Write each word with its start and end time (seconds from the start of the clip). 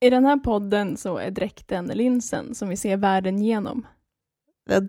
I 0.00 0.10
den 0.10 0.24
här 0.24 0.36
podden 0.36 0.96
så 0.96 1.18
är 1.18 1.30
dräkten 1.30 1.86
linsen 1.86 2.54
som 2.54 2.68
vi 2.68 2.76
ser 2.76 2.96
världen 2.96 3.38
genom. 3.38 3.86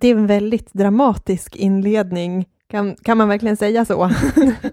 Det 0.01 0.07
är 0.07 0.15
en 0.15 0.27
väldigt 0.27 0.73
dramatisk 0.73 1.55
inledning. 1.55 2.45
Kan, 2.67 2.95
kan 2.95 3.17
man 3.17 3.29
verkligen 3.29 3.57
säga 3.57 3.85
så? 3.85 4.09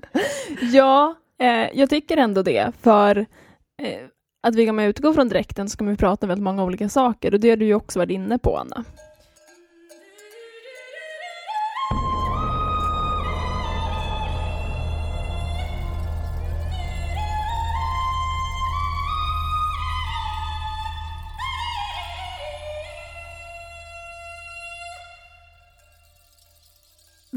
ja, 0.72 1.14
eh, 1.40 1.78
jag 1.78 1.90
tycker 1.90 2.16
ändå 2.16 2.42
det, 2.42 2.72
för 2.80 3.16
eh, 3.82 4.06
att 4.42 4.54
vi 4.54 4.66
kan 4.66 4.80
utgå 4.80 5.12
från 5.12 5.28
dräkten 5.28 5.68
så 5.68 5.76
kan 5.76 5.86
vi 5.86 5.96
prata 5.96 6.26
om 6.26 6.28
väldigt 6.28 6.44
många 6.44 6.64
olika 6.64 6.88
saker 6.88 7.34
och 7.34 7.40
det 7.40 7.50
har 7.50 7.56
du 7.56 7.66
ju 7.66 7.74
också 7.74 7.98
varit 7.98 8.10
inne 8.10 8.38
på, 8.38 8.56
Anna. 8.56 8.84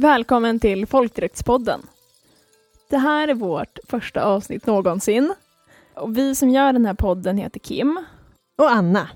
Välkommen 0.01 0.59
till 0.59 0.87
Folkdräktspodden. 0.87 1.81
Det 2.89 2.97
här 2.97 3.27
är 3.27 3.33
vårt 3.33 3.79
första 3.87 4.23
avsnitt 4.23 4.65
någonsin. 4.65 5.33
Och 5.95 6.17
vi 6.17 6.35
som 6.35 6.49
gör 6.49 6.73
den 6.73 6.85
här 6.85 6.93
podden 6.93 7.37
heter 7.37 7.59
Kim. 7.59 8.05
Och 8.57 8.71
Anna. 8.71 9.09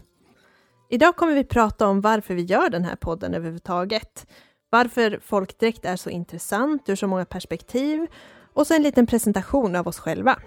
Idag 0.89 1.15
kommer 1.15 1.33
vi 1.33 1.43
prata 1.43 1.87
om 1.87 2.01
varför 2.01 2.33
vi 2.33 2.41
gör 2.41 2.69
den 2.69 2.85
här 2.85 2.95
podden 2.95 3.33
överhuvudtaget. 3.33 4.27
Varför 4.69 5.19
folkdräkt 5.23 5.85
är 5.85 5.95
så 5.95 6.09
intressant 6.09 6.89
ur 6.89 6.95
så 6.95 7.07
många 7.07 7.25
perspektiv 7.25 8.07
och 8.53 8.67
så 8.67 8.73
en 8.73 8.83
liten 8.83 9.07
presentation 9.07 9.75
av 9.75 9.87
oss 9.87 9.99
själva. 9.99 10.39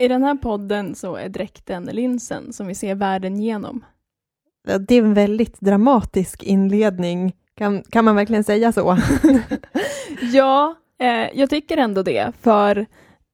I 0.00 0.08
den 0.08 0.22
här 0.22 0.34
podden 0.34 0.94
så 0.94 1.16
är 1.16 1.28
dräkten 1.28 1.84
linsen 1.84 2.52
som 2.52 2.66
vi 2.66 2.74
ser 2.74 2.94
världen 2.94 3.40
genom. 3.40 3.84
Det 4.64 4.94
är 4.94 5.02
en 5.02 5.14
väldigt 5.14 5.60
dramatisk 5.60 6.42
inledning. 6.42 7.32
Kan, 7.56 7.82
kan 7.82 8.04
man 8.04 8.16
verkligen 8.16 8.44
säga 8.44 8.72
så? 8.72 8.98
ja, 10.32 10.74
eh, 11.00 11.38
jag 11.38 11.50
tycker 11.50 11.76
ändå 11.76 12.02
det, 12.02 12.32
för 12.42 12.76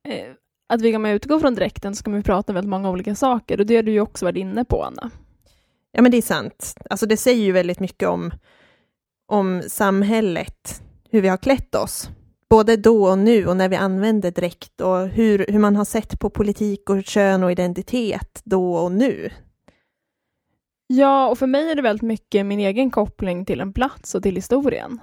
eh, 0.08 0.32
att 0.68 0.82
vi 0.82 0.92
kan 0.92 1.06
utgå 1.06 1.40
från 1.40 1.54
dräkten 1.54 1.94
så 1.94 2.04
kan 2.04 2.14
vi 2.14 2.22
prata 2.22 2.52
om 2.52 2.54
väldigt 2.54 2.70
många 2.70 2.90
olika 2.90 3.14
saker 3.14 3.60
och 3.60 3.66
det 3.66 3.76
har 3.76 3.82
du 3.82 3.92
ju 3.92 4.00
också 4.00 4.24
varit 4.24 4.36
inne 4.36 4.64
på, 4.64 4.82
Anna. 4.82 5.10
Ja, 5.92 6.02
men 6.02 6.10
det 6.10 6.16
är 6.16 6.22
sant. 6.22 6.74
Alltså 6.90 7.06
det 7.06 7.16
säger 7.16 7.44
ju 7.44 7.52
väldigt 7.52 7.80
mycket 7.80 8.08
om, 8.08 8.30
om 9.28 9.62
samhället, 9.68 10.82
hur 11.10 11.20
vi 11.20 11.28
har 11.28 11.36
klätt 11.36 11.74
oss. 11.74 12.10
Både 12.50 12.76
då 12.76 13.04
och 13.04 13.18
nu 13.18 13.46
och 13.46 13.56
när 13.56 13.68
vi 13.68 13.76
använder 13.76 14.30
dräkt 14.30 14.80
och 14.80 15.08
hur, 15.08 15.44
hur 15.48 15.58
man 15.58 15.76
har 15.76 15.84
sett 15.84 16.20
på 16.20 16.30
politik 16.30 16.90
och 16.90 17.04
kön 17.04 17.44
och 17.44 17.52
identitet 17.52 18.40
då 18.44 18.74
och 18.74 18.92
nu. 18.92 19.30
Ja, 20.92 21.28
och 21.28 21.38
för 21.38 21.46
mig 21.46 21.70
är 21.70 21.74
det 21.74 21.82
väldigt 21.82 22.02
mycket 22.02 22.46
min 22.46 22.58
egen 22.58 22.90
koppling 22.90 23.44
till 23.44 23.60
en 23.60 23.72
plats 23.72 24.14
och 24.14 24.22
till 24.22 24.34
historien. 24.34 25.00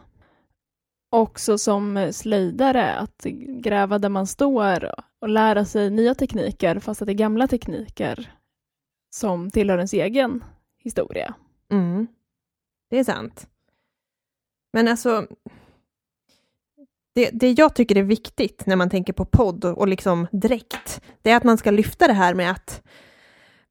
Också 1.11 1.57
som 1.57 2.09
slöjdare, 2.11 2.93
att 2.95 3.23
gräva 3.63 3.99
där 3.99 4.09
man 4.09 4.27
står 4.27 4.91
och 5.21 5.29
lära 5.29 5.65
sig 5.65 5.89
nya 5.89 6.15
tekniker 6.15 6.79
fast 6.79 7.01
att 7.01 7.05
det 7.05 7.11
är 7.11 7.17
gamla 7.17 7.47
tekniker 7.47 8.31
som 9.15 9.51
tillhör 9.51 9.77
ens 9.77 9.93
egen 9.93 10.43
historia. 10.83 11.33
Mm. 11.71 12.07
Det 12.89 12.99
är 12.99 13.03
sant. 13.03 13.47
Men 14.73 14.87
alltså, 14.87 15.27
det, 17.15 17.29
det 17.33 17.51
jag 17.51 17.75
tycker 17.75 17.97
är 17.97 18.03
viktigt 18.03 18.65
när 18.65 18.75
man 18.75 18.89
tänker 18.89 19.13
på 19.13 19.25
podd 19.25 19.65
och, 19.65 19.87
liksom 19.87 20.27
dräkt, 20.31 21.01
det 21.21 21.31
är 21.31 21.37
att 21.37 21.43
man 21.43 21.57
ska 21.57 21.71
lyfta 21.71 22.07
det 22.07 22.13
här 22.13 22.33
med 22.33 22.51
att 22.51 22.83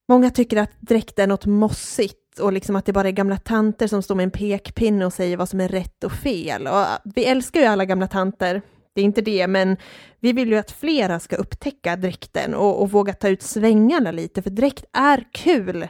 Många 0.08 0.30
tycker 0.30 0.56
att 0.56 0.80
dräkt 0.80 1.18
är 1.18 1.26
något 1.26 1.46
mossigt 1.46 2.38
och 2.38 2.52
liksom 2.52 2.76
att 2.76 2.86
det 2.86 2.92
bara 2.92 3.08
är 3.08 3.12
gamla 3.12 3.36
tanter 3.36 3.86
som 3.86 4.02
står 4.02 4.14
med 4.14 4.24
en 4.24 4.30
pekpinne 4.30 5.06
och 5.06 5.12
säger 5.12 5.36
vad 5.36 5.48
som 5.48 5.60
är 5.60 5.68
rätt 5.68 6.04
och 6.04 6.12
fel. 6.12 6.66
Och 6.66 6.80
äh, 6.80 6.88
vi 7.04 7.24
älskar 7.24 7.60
ju 7.60 7.66
alla 7.66 7.84
gamla 7.84 8.06
tanter, 8.06 8.62
det 8.94 9.00
är 9.00 9.04
inte 9.04 9.20
det, 9.20 9.46
men 9.46 9.76
vi 10.20 10.32
vill 10.32 10.48
ju 10.48 10.56
att 10.56 10.70
flera 10.70 11.20
ska 11.20 11.36
upptäcka 11.36 11.96
dräkten 11.96 12.54
och, 12.54 12.82
och 12.82 12.90
våga 12.90 13.12
ta 13.12 13.28
ut 13.28 13.42
svängarna 13.42 14.10
lite, 14.10 14.42
för 14.42 14.50
dräkt 14.50 14.84
är 14.92 15.24
kul. 15.32 15.88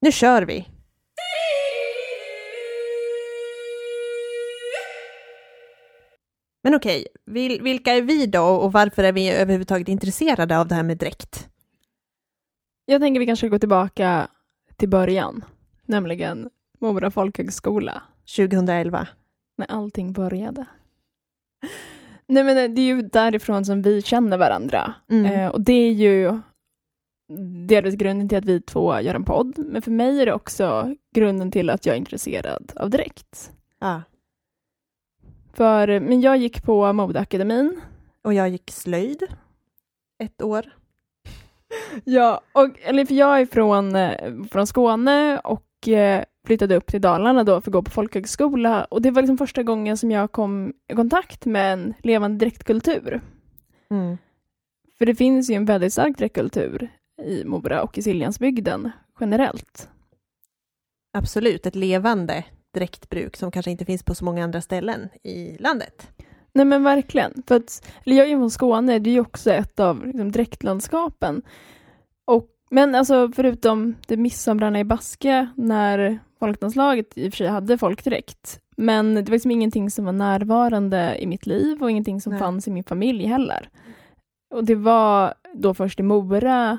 Nu 0.00 0.12
kör 0.12 0.42
vi! 0.42 0.68
Men 6.62 6.74
okej, 6.74 7.06
vilka 7.60 7.92
är 7.92 8.02
vi 8.02 8.26
då 8.26 8.44
och 8.44 8.72
varför 8.72 9.04
är 9.04 9.12
vi 9.12 9.30
överhuvudtaget 9.30 9.88
intresserade 9.88 10.58
av 10.58 10.68
det 10.68 10.74
här 10.74 10.82
med 10.82 10.98
dräkt? 10.98 11.48
Jag 12.86 13.00
tänker 13.00 13.20
vi 13.20 13.26
kanske 13.26 13.46
ska 13.46 13.54
gå 13.54 13.58
tillbaka 13.58 14.28
till 14.76 14.88
början, 14.88 15.44
nämligen 15.84 16.50
Mora 16.78 17.10
folkhögskola. 17.10 18.02
2011. 18.36 19.08
När 19.56 19.66
allting 19.70 20.12
började. 20.12 20.66
Nej 22.26 22.44
men 22.44 22.74
det 22.74 22.80
är 22.80 22.86
ju 22.86 23.02
därifrån 23.02 23.64
som 23.64 23.82
vi 23.82 24.02
känner 24.02 24.38
varandra. 24.38 24.94
Mm. 25.08 25.26
Eh, 25.26 25.48
och 25.48 25.60
det 25.60 25.72
är 25.72 25.92
ju 25.92 26.38
delvis 27.66 27.94
grunden 27.94 28.28
till 28.28 28.38
att 28.38 28.44
vi 28.44 28.60
två 28.60 29.00
gör 29.00 29.14
en 29.14 29.24
podd. 29.24 29.54
Men 29.58 29.82
för 29.82 29.90
mig 29.90 30.20
är 30.20 30.26
det 30.26 30.32
också 30.32 30.94
grunden 31.14 31.50
till 31.50 31.70
att 31.70 31.86
jag 31.86 31.92
är 31.92 31.98
intresserad 31.98 32.72
av 32.76 32.90
dräkt. 32.90 33.52
Ah. 33.78 34.00
För, 35.52 36.00
men 36.00 36.20
jag 36.20 36.36
gick 36.36 36.62
på 36.62 36.92
modeakademin. 36.92 37.80
Och 38.22 38.34
jag 38.34 38.48
gick 38.48 38.70
slöjd 38.70 39.22
ett 40.18 40.42
år 40.42 40.72
ja, 42.04 42.40
och, 42.52 42.68
eller 42.82 43.04
för 43.04 43.14
jag 43.14 43.40
är 43.40 43.46
från, 43.46 43.96
eh, 43.96 44.44
från 44.50 44.66
Skåne 44.66 45.38
och 45.38 45.88
eh, 45.88 46.24
flyttade 46.46 46.76
upp 46.76 46.86
till 46.86 47.00
Dalarna 47.00 47.44
då 47.44 47.60
för 47.60 47.70
att 47.70 47.72
gå 47.72 47.82
på 47.82 47.90
folkhögskola 47.90 48.84
och 48.84 49.02
det 49.02 49.10
var 49.10 49.22
liksom 49.22 49.38
första 49.38 49.62
gången 49.62 49.96
som 49.96 50.10
jag 50.10 50.32
kom 50.32 50.72
i 50.88 50.94
kontakt 50.94 51.44
med 51.46 51.72
en 51.72 51.94
levande 52.02 52.44
dräktkultur. 52.44 53.20
Mm. 53.90 54.18
För 54.98 55.06
det 55.06 55.14
finns 55.14 55.50
ju 55.50 55.54
en 55.54 55.64
väldigt 55.64 55.92
stark 55.92 56.18
dräktkultur 56.18 56.88
i 57.22 57.44
Mora 57.44 57.82
och 57.82 57.98
i 57.98 58.02
Siljansbygden 58.02 58.90
generellt. 59.20 59.88
Absolut, 61.12 61.66
ett 61.66 61.74
levande 61.74 62.44
dräktbruk 62.74 63.36
som 63.36 63.50
kanske 63.50 63.70
inte 63.70 63.84
finns 63.84 64.02
på 64.02 64.14
så 64.14 64.24
många 64.24 64.44
andra 64.44 64.60
ställen 64.60 65.08
i 65.22 65.56
landet. 65.58 66.08
Nej 66.56 66.64
men 66.64 66.82
verkligen. 66.82 67.42
För 67.46 67.54
att, 67.54 67.86
eller 68.04 68.16
jag 68.16 68.26
är 68.26 68.30
ju 68.30 68.36
från 68.36 68.50
Skåne, 68.50 68.98
det 68.98 69.10
är 69.10 69.12
ju 69.12 69.20
också 69.20 69.50
ett 69.50 69.80
av 69.80 70.06
liksom, 70.06 70.32
dräktlandskapen. 70.32 71.42
Och, 72.24 72.48
men 72.70 72.94
alltså 72.94 73.30
förutom 73.34 73.94
det 74.06 74.16
midsomrarna 74.16 74.80
i 74.80 74.84
Baske 74.84 75.48
när 75.56 76.18
folkdanslaget 76.38 77.18
i 77.18 77.28
och 77.28 77.32
för 77.32 77.36
sig 77.36 77.46
hade 77.46 77.78
folkdräkt. 77.78 78.60
Men 78.76 79.14
det 79.14 79.22
var 79.22 79.32
liksom 79.32 79.50
ingenting 79.50 79.90
som 79.90 80.04
var 80.04 80.12
närvarande 80.12 81.16
i 81.18 81.26
mitt 81.26 81.46
liv 81.46 81.82
och 81.82 81.90
ingenting 81.90 82.20
som 82.20 82.30
Nej. 82.30 82.40
fanns 82.40 82.68
i 82.68 82.70
min 82.70 82.84
familj 82.84 83.26
heller. 83.26 83.68
Och 84.54 84.64
det 84.64 84.74
var 84.74 85.34
då 85.54 85.74
först 85.74 86.00
i 86.00 86.02
Mora 86.02 86.78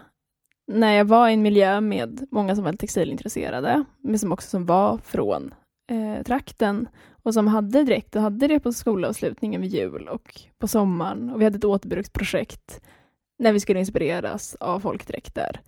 när 0.71 0.93
jag 0.93 1.05
var 1.05 1.29
i 1.29 1.33
en 1.33 1.41
miljö 1.41 1.81
med 1.81 2.27
många 2.31 2.55
som 2.55 2.63
var 2.63 2.73
textilintresserade, 2.73 3.83
men 4.01 4.19
som 4.19 4.31
också 4.31 4.49
som 4.49 4.65
var 4.65 4.97
från 4.97 5.53
eh, 5.91 6.23
trakten 6.23 6.87
och 7.27 7.33
som 7.33 7.47
hade 7.47 7.83
dräkt 7.83 8.15
och 8.15 8.21
hade 8.21 8.47
det 8.47 8.59
på 8.59 8.71
skolavslutningen 8.73 9.61
vid 9.61 9.73
jul 9.73 10.07
och 10.07 10.41
på 10.59 10.67
sommaren. 10.67 11.29
Och 11.29 11.41
vi 11.41 11.43
hade 11.43 11.57
ett 11.57 11.65
återbruksprojekt 11.65 12.81
när 13.39 13.53
vi 13.53 13.59
skulle 13.59 13.79
inspireras 13.79 14.55
av 14.55 14.79
folkdräkter 14.79 15.61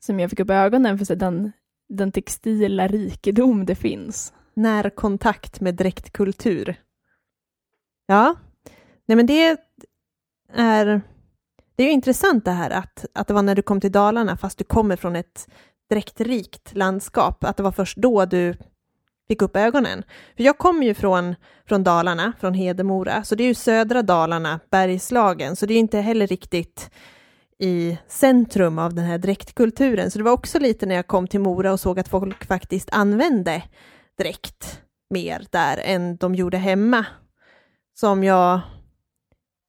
som 0.00 0.20
jag 0.20 0.30
fick 0.30 0.40
upp 0.40 0.50
ögonen 0.50 0.98
för 0.98 1.16
den, 1.16 1.52
den 1.88 2.12
textila 2.12 2.88
rikedom 2.88 3.66
det 3.66 3.74
finns. 3.74 4.32
Närkontakt 4.54 5.60
med 5.60 5.74
dräktkultur. 5.74 6.80
Ja, 8.06 8.34
nej 9.06 9.16
men 9.16 9.26
det 9.26 9.58
är, 10.52 11.00
det 11.76 11.82
är 11.82 11.86
ju 11.86 11.92
intressant 11.92 12.44
det 12.44 12.50
här 12.50 12.70
att, 12.70 13.06
att 13.12 13.26
det 13.26 13.34
var 13.34 13.42
när 13.42 13.54
du 13.54 13.62
kom 13.62 13.80
till 13.80 13.92
Dalarna, 13.92 14.36
fast 14.36 14.58
du 14.58 14.64
kommer 14.64 14.96
från 14.96 15.16
ett 15.16 15.48
dräktrikt 15.90 16.74
landskap, 16.74 17.44
att 17.44 17.56
det 17.56 17.62
var 17.62 17.72
först 17.72 17.96
då 17.96 18.24
du 18.24 18.56
fick 19.28 19.42
upp 19.42 19.56
ögonen. 19.56 20.02
För 20.36 20.44
jag 20.44 20.58
kommer 20.58 20.86
ju 20.86 20.94
från, 20.94 21.34
från 21.68 21.84
Dalarna, 21.84 22.32
från 22.40 22.54
Hedemora, 22.54 23.24
så 23.24 23.34
det 23.34 23.44
är 23.44 23.48
ju 23.48 23.54
södra 23.54 24.02
Dalarna, 24.02 24.60
Bergslagen, 24.70 25.56
så 25.56 25.66
det 25.66 25.74
är 25.74 25.78
inte 25.78 25.98
heller 25.98 26.26
riktigt 26.26 26.90
i 27.58 27.98
centrum 28.08 28.78
av 28.78 28.94
den 28.94 29.04
här 29.04 29.18
dräktkulturen. 29.18 30.10
Så 30.10 30.18
det 30.18 30.24
var 30.24 30.32
också 30.32 30.58
lite 30.58 30.86
när 30.86 30.94
jag 30.94 31.06
kom 31.06 31.26
till 31.26 31.40
Mora 31.40 31.72
och 31.72 31.80
såg 31.80 31.98
att 31.98 32.08
folk 32.08 32.46
faktiskt 32.46 32.88
använde 32.92 33.62
dräkt 34.18 34.80
mer 35.10 35.46
där 35.50 35.80
än 35.84 36.16
de 36.16 36.34
gjorde 36.34 36.56
hemma, 36.56 37.06
som 37.94 38.24
jag 38.24 38.60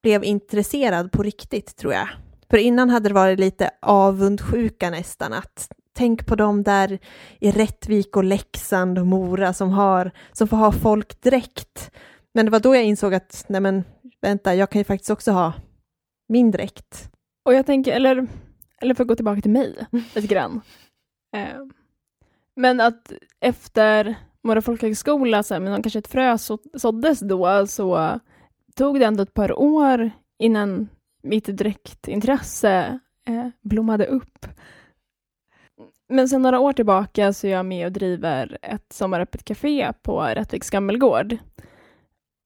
blev 0.04 0.24
intresserad 0.24 1.12
på 1.12 1.24
riktigt, 1.24 1.76
tror 1.78 1.94
jag. 1.94 2.10
För 2.50 2.58
innan 2.58 2.90
hade 2.90 3.10
det 3.10 3.16
varit 3.16 3.40
lite 3.40 3.70
avundsjuka 3.82 4.90
nästan, 4.90 5.34
att 5.34 5.72
tänk 5.96 6.26
på 6.26 6.36
dem 6.36 6.64
där 6.64 7.00
i 7.40 7.52
Rättvik 7.52 8.18
och 8.18 8.24
Leksand 8.24 9.00
och 9.00 9.08
Mora 9.08 9.54
som, 9.54 9.70
har, 9.70 10.12
som 10.32 10.48
får 10.48 10.58
ha 10.58 10.72
folkdräkt. 10.72 11.92
Men 12.34 12.46
det 12.46 12.52
var 12.52 12.60
då 12.60 12.76
jag 12.76 12.84
insåg 12.84 13.14
att, 13.14 13.46
nej 13.48 13.62
men 13.62 13.84
vänta, 14.22 14.56
jag 14.56 14.70
kan 14.70 14.80
ju 14.80 14.84
faktiskt 14.84 15.10
också 15.10 15.32
ha 15.32 15.54
min 16.30 16.52
dräkt. 16.52 17.12
Och 17.46 17.54
jag 17.54 17.66
tänker, 17.66 17.92
eller, 17.92 18.28
eller 18.82 18.96
för 18.96 19.04
att 19.04 19.08
gå 19.08 19.16
tillbaka 19.16 19.42
till 19.42 19.52
mig 19.52 19.88
lite 19.92 20.28
grann. 20.28 20.62
Eh, 21.36 21.66
men 22.56 22.82
att 22.82 23.12
efter 23.40 24.16
Mora 24.44 24.62
folkhögskola, 24.62 25.44
så 25.44 25.54
här, 25.54 25.62
men 25.62 25.84
kanske 25.84 26.00
ett 26.00 26.08
frö 26.08 26.38
så, 26.38 26.60
såddes 26.78 27.20
då, 27.20 27.68
så 27.68 28.20
tog 28.76 29.00
det 29.00 29.06
ändå 29.06 29.24
ett 29.24 29.34
par 29.34 29.60
år 29.60 30.12
innan 30.40 30.90
mitt 31.24 31.46
dräktintresse 31.46 33.00
eh, 33.28 33.48
blommade 33.62 34.06
upp. 34.06 34.48
Men 36.10 36.30
sen 36.30 36.42
några 36.42 36.60
år 36.60 36.74
tillbaka 36.74 37.34
så 37.34 37.48
är 37.48 37.52
jag 37.52 37.66
med 37.66 37.86
och 37.86 37.92
driver 37.92 38.58
ett 38.62 38.94
sommaröppet 38.94 39.46
café 39.46 39.94
på 40.02 40.22
Rättviks 40.22 40.70
gammelgård. 40.70 41.38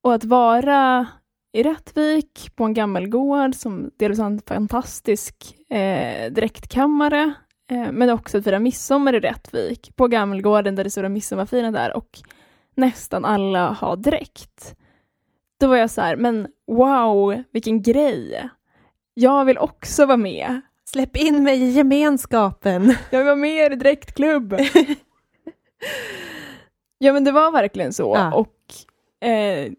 Och 0.04 0.14
att 0.14 0.24
vara 0.24 1.08
i 1.54 1.64
Rättvik 1.64 2.52
på 2.56 2.64
en 2.64 2.74
gammelgård 2.74 3.56
som 3.56 3.92
delvis 3.98 4.20
har 4.20 4.26
en 4.26 4.42
fantastisk 4.42 5.56
eh, 5.70 6.32
dräktkammare 6.32 7.34
eh, 7.72 7.92
men 7.92 8.10
också 8.10 8.38
att 8.38 8.44
fira 8.44 8.60
midsommar 8.60 9.16
i 9.16 9.20
Rättvik 9.20 9.96
på 9.96 10.08
gammelgården 10.08 10.76
där 10.76 10.84
det 10.84 10.90
stora 10.90 11.10
midsommarfirandet 11.10 11.82
är 11.82 11.98
och 11.98 12.20
nästan 12.76 13.26
alla 13.26 13.70
har 13.72 13.96
dräkt. 13.96 14.76
Då 15.60 15.68
var 15.68 15.76
jag 15.76 15.90
så 15.90 16.02
här, 16.02 16.16
men 16.16 16.48
wow, 16.68 17.44
vilken 17.52 17.82
grej! 17.82 18.50
Jag 19.14 19.46
vill 19.46 19.58
också 19.58 20.06
vara 20.06 20.18
med. 20.18 20.62
Släpp 20.92 21.18
in 21.18 21.44
mig 21.44 21.62
i 21.64 21.70
gemenskapen. 21.72 22.96
Jag 23.10 23.20
vill 23.20 23.26
vara 23.26 23.36
med 23.36 23.72
i 23.72 23.76
dräktklubb. 23.76 24.54
ja 26.98 27.14
men 27.14 27.24
det 27.24 27.32
var 27.32 27.52
verkligen 27.52 27.94
så. 27.94 28.14
Ja. 28.16 28.34
Och 28.34 28.56
eh, 29.30 29.72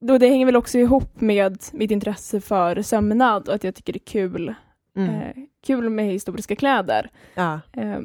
då 0.00 0.18
det 0.18 0.28
hänger 0.28 0.46
väl 0.46 0.56
också 0.56 0.78
ihop 0.78 1.20
med 1.20 1.58
mitt 1.72 1.90
intresse 1.90 2.40
för 2.40 2.82
sömnad 2.82 3.48
och 3.48 3.54
att 3.54 3.64
jag 3.64 3.74
tycker 3.74 3.92
det 3.92 3.98
är 3.98 4.10
kul, 4.12 4.54
Mm. 4.96 5.14
eh, 5.14 5.32
kul 5.66 5.90
med 5.90 6.06
historiska 6.06 6.56
kläder. 6.56 7.10
Ja. 7.34 7.60
Eh, 7.72 8.00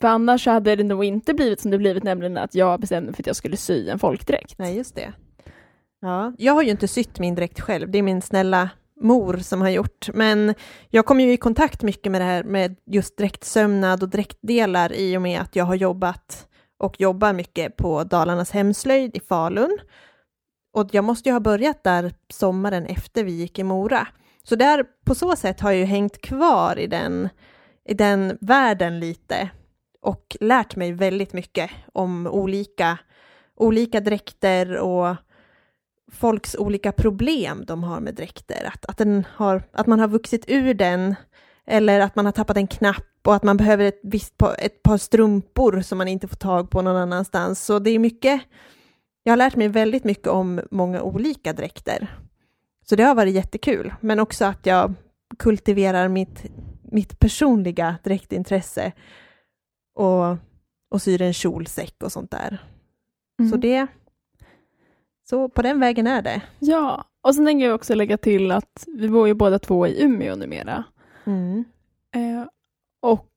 för 0.00 0.08
annars 0.08 0.46
hade 0.46 0.76
det 0.76 0.84
nog 0.84 1.04
inte 1.04 1.34
blivit 1.34 1.60
som 1.60 1.70
det 1.70 1.78
blivit, 1.78 2.02
nämligen 2.04 2.36
att 2.36 2.54
jag 2.54 2.80
bestämde 2.80 3.12
för 3.12 3.22
att 3.22 3.26
jag 3.26 3.36
skulle 3.36 3.56
sy 3.56 3.88
en 3.88 3.98
folkdräkt. 3.98 4.58
Nej, 4.58 4.76
just 4.76 4.94
det. 4.94 5.12
Ja, 6.00 6.32
jag 6.38 6.52
har 6.52 6.62
ju 6.62 6.70
inte 6.70 6.88
sytt 6.88 7.18
min 7.18 7.34
dräkt 7.34 7.60
själv, 7.60 7.90
det 7.90 7.98
är 7.98 8.02
min 8.02 8.22
snälla 8.22 8.70
mor 9.00 9.36
som 9.36 9.60
har 9.60 9.68
gjort, 9.68 10.08
men 10.14 10.54
jag 10.90 11.06
kom 11.06 11.20
ju 11.20 11.32
i 11.32 11.36
kontakt 11.36 11.82
mycket 11.82 12.12
med 12.12 12.20
det 12.20 12.24
här 12.24 12.44
med 12.44 12.76
just 12.86 13.16
dräktsömnad 13.16 14.02
och 14.02 14.08
dräktdelar 14.08 14.92
i 14.92 15.16
och 15.16 15.22
med 15.22 15.40
att 15.40 15.56
jag 15.56 15.64
har 15.64 15.74
jobbat 15.74 16.46
och 16.78 17.00
jobbar 17.00 17.32
mycket 17.32 17.76
på 17.76 18.04
Dalarnas 18.04 18.50
hemslöjd 18.50 19.16
i 19.16 19.20
Falun. 19.20 19.78
Och 20.72 20.88
jag 20.92 21.04
måste 21.04 21.28
ju 21.28 21.32
ha 21.32 21.40
börjat 21.40 21.84
där 21.84 22.12
sommaren 22.32 22.86
efter 22.86 23.24
vi 23.24 23.32
gick 23.32 23.58
i 23.58 23.62
Mora. 23.62 24.08
Så 24.42 24.56
där, 24.56 24.84
på 25.04 25.14
så 25.14 25.36
sätt 25.36 25.60
har 25.60 25.70
jag 25.70 25.78
ju 25.78 25.84
hängt 25.84 26.20
kvar 26.20 26.78
i 26.78 26.86
den, 26.86 27.28
i 27.88 27.94
den 27.94 28.38
världen 28.40 29.00
lite 29.00 29.50
och 30.02 30.36
lärt 30.40 30.76
mig 30.76 30.92
väldigt 30.92 31.32
mycket 31.32 31.70
om 31.92 32.26
olika, 32.26 32.98
olika 33.56 34.00
dräkter 34.00 34.76
och 34.76 35.16
folks 36.12 36.54
olika 36.54 36.92
problem 36.92 37.64
de 37.66 37.82
har 37.82 38.00
med 38.00 38.14
dräkter. 38.14 38.70
Att, 38.74 38.86
att, 38.86 38.98
den 38.98 39.26
har, 39.34 39.62
att 39.72 39.86
man 39.86 40.00
har 40.00 40.08
vuxit 40.08 40.44
ur 40.48 40.74
den 40.74 41.14
eller 41.66 42.00
att 42.00 42.16
man 42.16 42.24
har 42.24 42.32
tappat 42.32 42.56
en 42.56 42.66
knapp 42.66 43.06
och 43.26 43.34
att 43.34 43.42
man 43.42 43.56
behöver 43.56 43.84
ett, 43.84 44.00
visst 44.02 44.38
par, 44.38 44.56
ett 44.58 44.82
par 44.82 44.98
strumpor 44.98 45.80
som 45.80 45.98
man 45.98 46.08
inte 46.08 46.28
får 46.28 46.36
tag 46.36 46.70
på 46.70 46.82
någon 46.82 46.96
annanstans. 46.96 47.64
Så 47.64 47.78
det 47.78 47.90
är 47.90 47.98
mycket, 47.98 48.40
jag 49.22 49.32
har 49.32 49.36
lärt 49.36 49.56
mig 49.56 49.68
väldigt 49.68 50.04
mycket 50.04 50.28
om 50.28 50.60
många 50.70 51.02
olika 51.02 51.52
dräkter. 51.52 52.18
Så 52.84 52.96
det 52.96 53.02
har 53.02 53.14
varit 53.14 53.34
jättekul, 53.34 53.94
men 54.00 54.20
också 54.20 54.44
att 54.44 54.66
jag 54.66 54.94
kultiverar 55.38 56.08
mitt, 56.08 56.44
mitt 56.82 57.18
personliga 57.18 57.96
dräktintresse 58.04 58.92
och, 59.94 60.36
och 60.90 61.02
syr 61.02 61.22
en 61.22 61.32
kjolsäck 61.32 62.02
och 62.02 62.12
sånt 62.12 62.30
där. 62.30 62.62
Mm. 63.38 63.50
Så 63.50 63.56
det, 63.56 63.86
så 65.30 65.48
på 65.48 65.62
den 65.62 65.80
vägen 65.80 66.06
är 66.06 66.22
det. 66.22 66.42
Ja, 66.58 67.04
och 67.22 67.34
sen 67.34 67.46
tänker 67.46 67.66
jag 67.66 67.74
också 67.74 67.94
lägga 67.94 68.16
till 68.18 68.50
att 68.50 68.84
vi 68.96 69.08
bor 69.08 69.28
ju 69.28 69.34
båda 69.34 69.58
två 69.58 69.86
i 69.86 70.02
Umeå 70.02 70.36
numera. 70.36 70.84
Mm. 71.24 71.64
Eh, 72.14 72.46
och, 73.02 73.28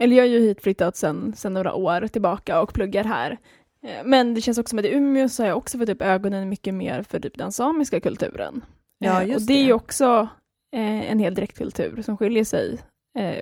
eller 0.00 0.16
jag 0.16 0.26
är 0.26 0.30
ju 0.30 0.40
hitflyttat 0.40 0.96
sedan 0.96 1.32
sen 1.36 1.54
några 1.54 1.74
år 1.74 2.06
tillbaka 2.06 2.60
och 2.62 2.72
pluggar 2.72 3.04
här. 3.04 3.38
Eh, 3.82 4.04
men 4.04 4.34
det 4.34 4.40
känns 4.40 4.58
också 4.58 4.70
som 4.70 4.78
att 4.78 4.84
i 4.84 4.94
Umeå 4.94 5.28
så 5.28 5.42
har 5.42 5.48
jag 5.48 5.58
också 5.58 5.78
fått 5.78 5.88
upp 5.88 6.02
ögonen 6.02 6.48
mycket 6.48 6.74
mer 6.74 7.02
för 7.02 7.20
typ 7.20 7.38
den 7.38 7.52
samiska 7.52 8.00
kulturen. 8.00 8.64
Ja, 8.98 9.22
Eh, 9.22 9.28
just 9.28 9.40
och 9.40 9.46
det 9.46 9.52
är 9.54 9.58
det. 9.58 9.64
ju 9.66 9.72
också 9.72 10.28
eh, 10.76 11.10
en 11.10 11.18
hel 11.18 11.34
dräktkultur 11.34 12.02
som 12.02 12.16
skiljer 12.16 12.44
sig 12.44 12.78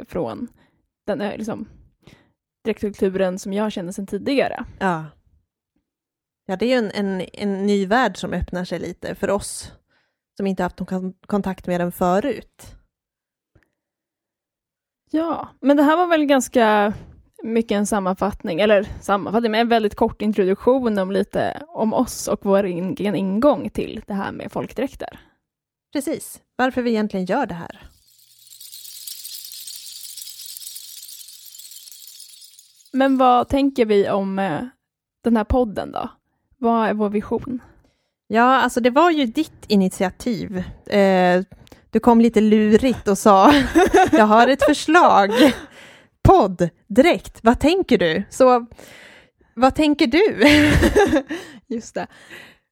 från 0.09 0.49
den 1.07 1.19
liksom, 1.19 1.69
dräktkulturen 2.65 3.39
som 3.39 3.53
jag 3.53 3.73
känner 3.73 3.93
sedan 3.93 4.07
tidigare. 4.07 4.65
Ja. 4.79 5.05
Ja, 6.47 6.57
det 6.57 6.67
är 6.67 6.69
ju 6.69 6.87
en, 6.87 6.91
en, 6.91 7.27
en 7.33 7.67
ny 7.67 7.87
värld 7.87 8.17
som 8.17 8.33
öppnar 8.33 8.65
sig 8.65 8.79
lite 8.79 9.15
för 9.15 9.31
oss 9.31 9.73
som 10.37 10.47
inte 10.47 10.63
haft 10.63 10.79
någon 10.79 10.87
kon- 10.87 11.15
kontakt 11.27 11.67
med 11.67 11.81
den 11.81 11.93
förut. 11.93 12.77
Ja, 15.11 15.49
men 15.61 15.77
det 15.77 15.83
här 15.83 15.97
var 15.97 16.07
väl 16.07 16.25
ganska 16.25 16.95
mycket 17.43 17.77
en 17.77 17.87
sammanfattning, 17.87 18.61
eller 18.61 18.89
sammanfattning, 19.01 19.51
men 19.53 19.61
en 19.61 19.69
väldigt 19.69 19.95
kort 19.95 20.23
introduktion 20.23 20.99
om 20.99 21.11
lite 21.11 21.63
om 21.69 21.95
oss 21.95 22.29
och 22.29 22.41
vår 22.43 22.65
egen 22.65 23.15
ingång 23.15 23.71
till 23.71 24.03
det 24.07 24.15
här 24.15 24.33
med 24.33 24.53
folkdräkter. 24.53 25.21
Precis, 25.93 26.43
varför 26.57 26.83
vi 26.83 26.91
egentligen 26.91 27.27
gör 27.27 27.47
det 27.47 27.55
här. 27.55 27.81
Men 32.93 33.19
vad 33.19 33.49
tänker 33.49 33.87
vi 33.87 34.11
om 34.11 34.39
eh, 34.39 34.65
den 35.25 35.37
här 35.37 35.45
podden 35.45 35.93
då? 35.93 36.11
Vad 36.63 36.89
är 36.89 36.95
vår 36.95 37.11
vision? 37.11 37.63
Ja, 38.27 38.43
alltså 38.43 38.81
det 38.81 38.91
var 38.91 39.11
ju 39.11 39.27
ditt 39.27 39.65
initiativ. 39.69 40.63
Eh, 40.87 41.43
du 41.91 42.01
kom 42.01 42.21
lite 42.21 42.41
lurigt 42.41 43.09
och 43.09 43.19
sa, 43.19 43.53
jag 44.13 44.25
har 44.25 44.49
ett 44.49 44.63
förslag. 44.63 45.31
Podd, 46.29 46.69
direkt, 46.89 47.39
vad 47.43 47.61
tänker 47.61 47.99
du? 47.99 48.23
Så, 48.31 48.67
vad 49.55 49.75
tänker 49.75 50.07
du? 50.07 50.37
Just 51.75 51.95
det. 51.95 52.07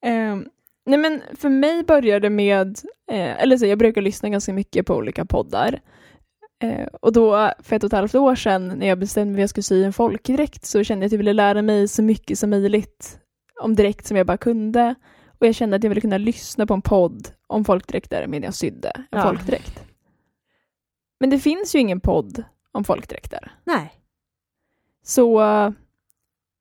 Ehm, 0.07 0.47
nej 0.87 0.99
men 0.99 1.23
för 1.37 1.49
mig 1.49 1.85
började 1.85 2.21
det 2.21 2.31
med, 2.31 2.79
eh, 3.13 3.43
eller 3.43 3.57
så 3.57 3.67
jag 3.67 3.79
brukar 3.79 4.03
lyssna 4.03 4.29
ganska 4.29 4.53
mycket 4.53 4.87
på 4.87 4.95
olika 4.95 5.25
poddar. 5.25 5.81
Eh, 6.63 6.87
och 7.03 7.13
då 7.13 7.53
för 7.63 7.77
ett 7.77 7.85
och 7.85 7.89
ett 7.89 7.99
halvt 7.99 8.15
år 8.15 8.35
sedan 8.35 8.69
när 8.69 8.87
jag 8.87 8.99
bestämde 8.99 9.33
mig 9.33 9.35
för 9.35 9.41
att 9.41 9.43
jag 9.43 9.51
skulle 9.51 9.81
sy 9.81 9.85
en 9.85 9.93
folkdräkt 9.93 10.65
så 10.65 10.85
kände 10.85 11.05
jag 11.05 11.09
att 11.09 11.13
jag 11.13 11.19
ville 11.19 11.33
lära 11.33 11.63
mig 11.63 11.89
så 11.89 12.03
mycket 12.03 12.39
som 12.39 12.51
möjligt 12.51 13.21
om 13.61 13.75
dräkt 13.77 14.07
som 14.07 14.17
jag 14.17 14.27
bara 14.27 14.37
kunde. 14.37 14.95
Och 15.39 15.47
jag 15.47 15.55
kände 15.55 15.77
att 15.77 15.83
jag 15.83 15.89
ville 15.89 16.01
kunna 16.01 16.19
lyssna 16.19 16.67
på 16.67 16.75
en 16.75 16.83
podd 16.83 17.29
om 17.47 17.65
folkdräkter 17.65 18.27
medan 18.27 18.45
jag 18.45 18.55
sydde 18.55 18.89
en 18.97 19.05
Ja. 19.11 19.23
folkdräkt. 19.23 19.83
Men 21.21 21.31
det 21.31 21.39
finns 21.39 21.75
ju 21.75 21.79
ingen 21.79 22.01
podd 22.01 22.45
om 22.73 22.85
folkdräkter. 22.85 23.53
Nej, 23.65 23.93
Så 25.03 25.41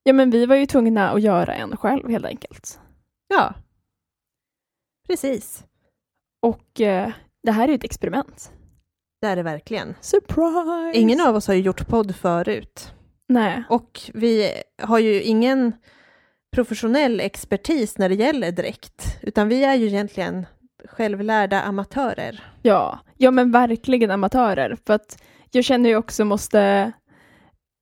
ja, 0.03 0.13
men 0.13 0.29
vi 0.29 0.45
var 0.45 0.55
ju 0.55 0.65
tvungna 0.65 1.09
att 1.09 1.21
göra 1.21 1.53
en 1.55 1.77
själv 1.77 2.09
helt 2.09 2.25
enkelt. 2.25 2.79
ja. 3.27 3.53
Precis, 5.07 5.65
Och 6.41 6.81
eh, 6.81 7.11
det 7.43 7.51
här 7.51 7.63
är 7.63 7.67
ju 7.67 7.75
ett 7.75 7.83
experiment. 7.83 8.51
det 9.21 9.27
är 9.27 9.35
det 9.35 9.43
verkligen. 9.43 9.95
Surprise! 10.01 10.91
Ingen 10.99 11.21
av 11.21 11.35
oss 11.35 11.47
har 11.47 11.53
ju 11.53 11.61
gjort 11.61 11.87
podd 11.87 12.15
förut. 12.15 12.93
Nej. 13.27 13.63
Och 13.69 13.99
vi 14.13 14.51
har 14.81 14.99
ju 14.99 15.21
ingen 15.21 15.73
professionell 16.55 17.19
expertis 17.19 17.97
när 17.97 18.09
det 18.09 18.15
gäller 18.15 18.51
dräkt, 18.51 19.17
utan 19.21 19.49
vi 19.49 19.63
är 19.63 19.75
ju 19.75 19.87
egentligen 19.87 20.45
självlärda 20.85 21.61
amatörer. 21.61 22.43
Ja. 22.61 22.99
ja, 23.17 23.31
men 23.31 23.51
verkligen 23.51 24.11
amatörer. 24.11 24.77
För 24.85 24.93
att 24.93 25.23
jag 25.51 25.65
känner 25.65 25.89
ju 25.89 25.95
också 25.95 26.25
måste, 26.25 26.91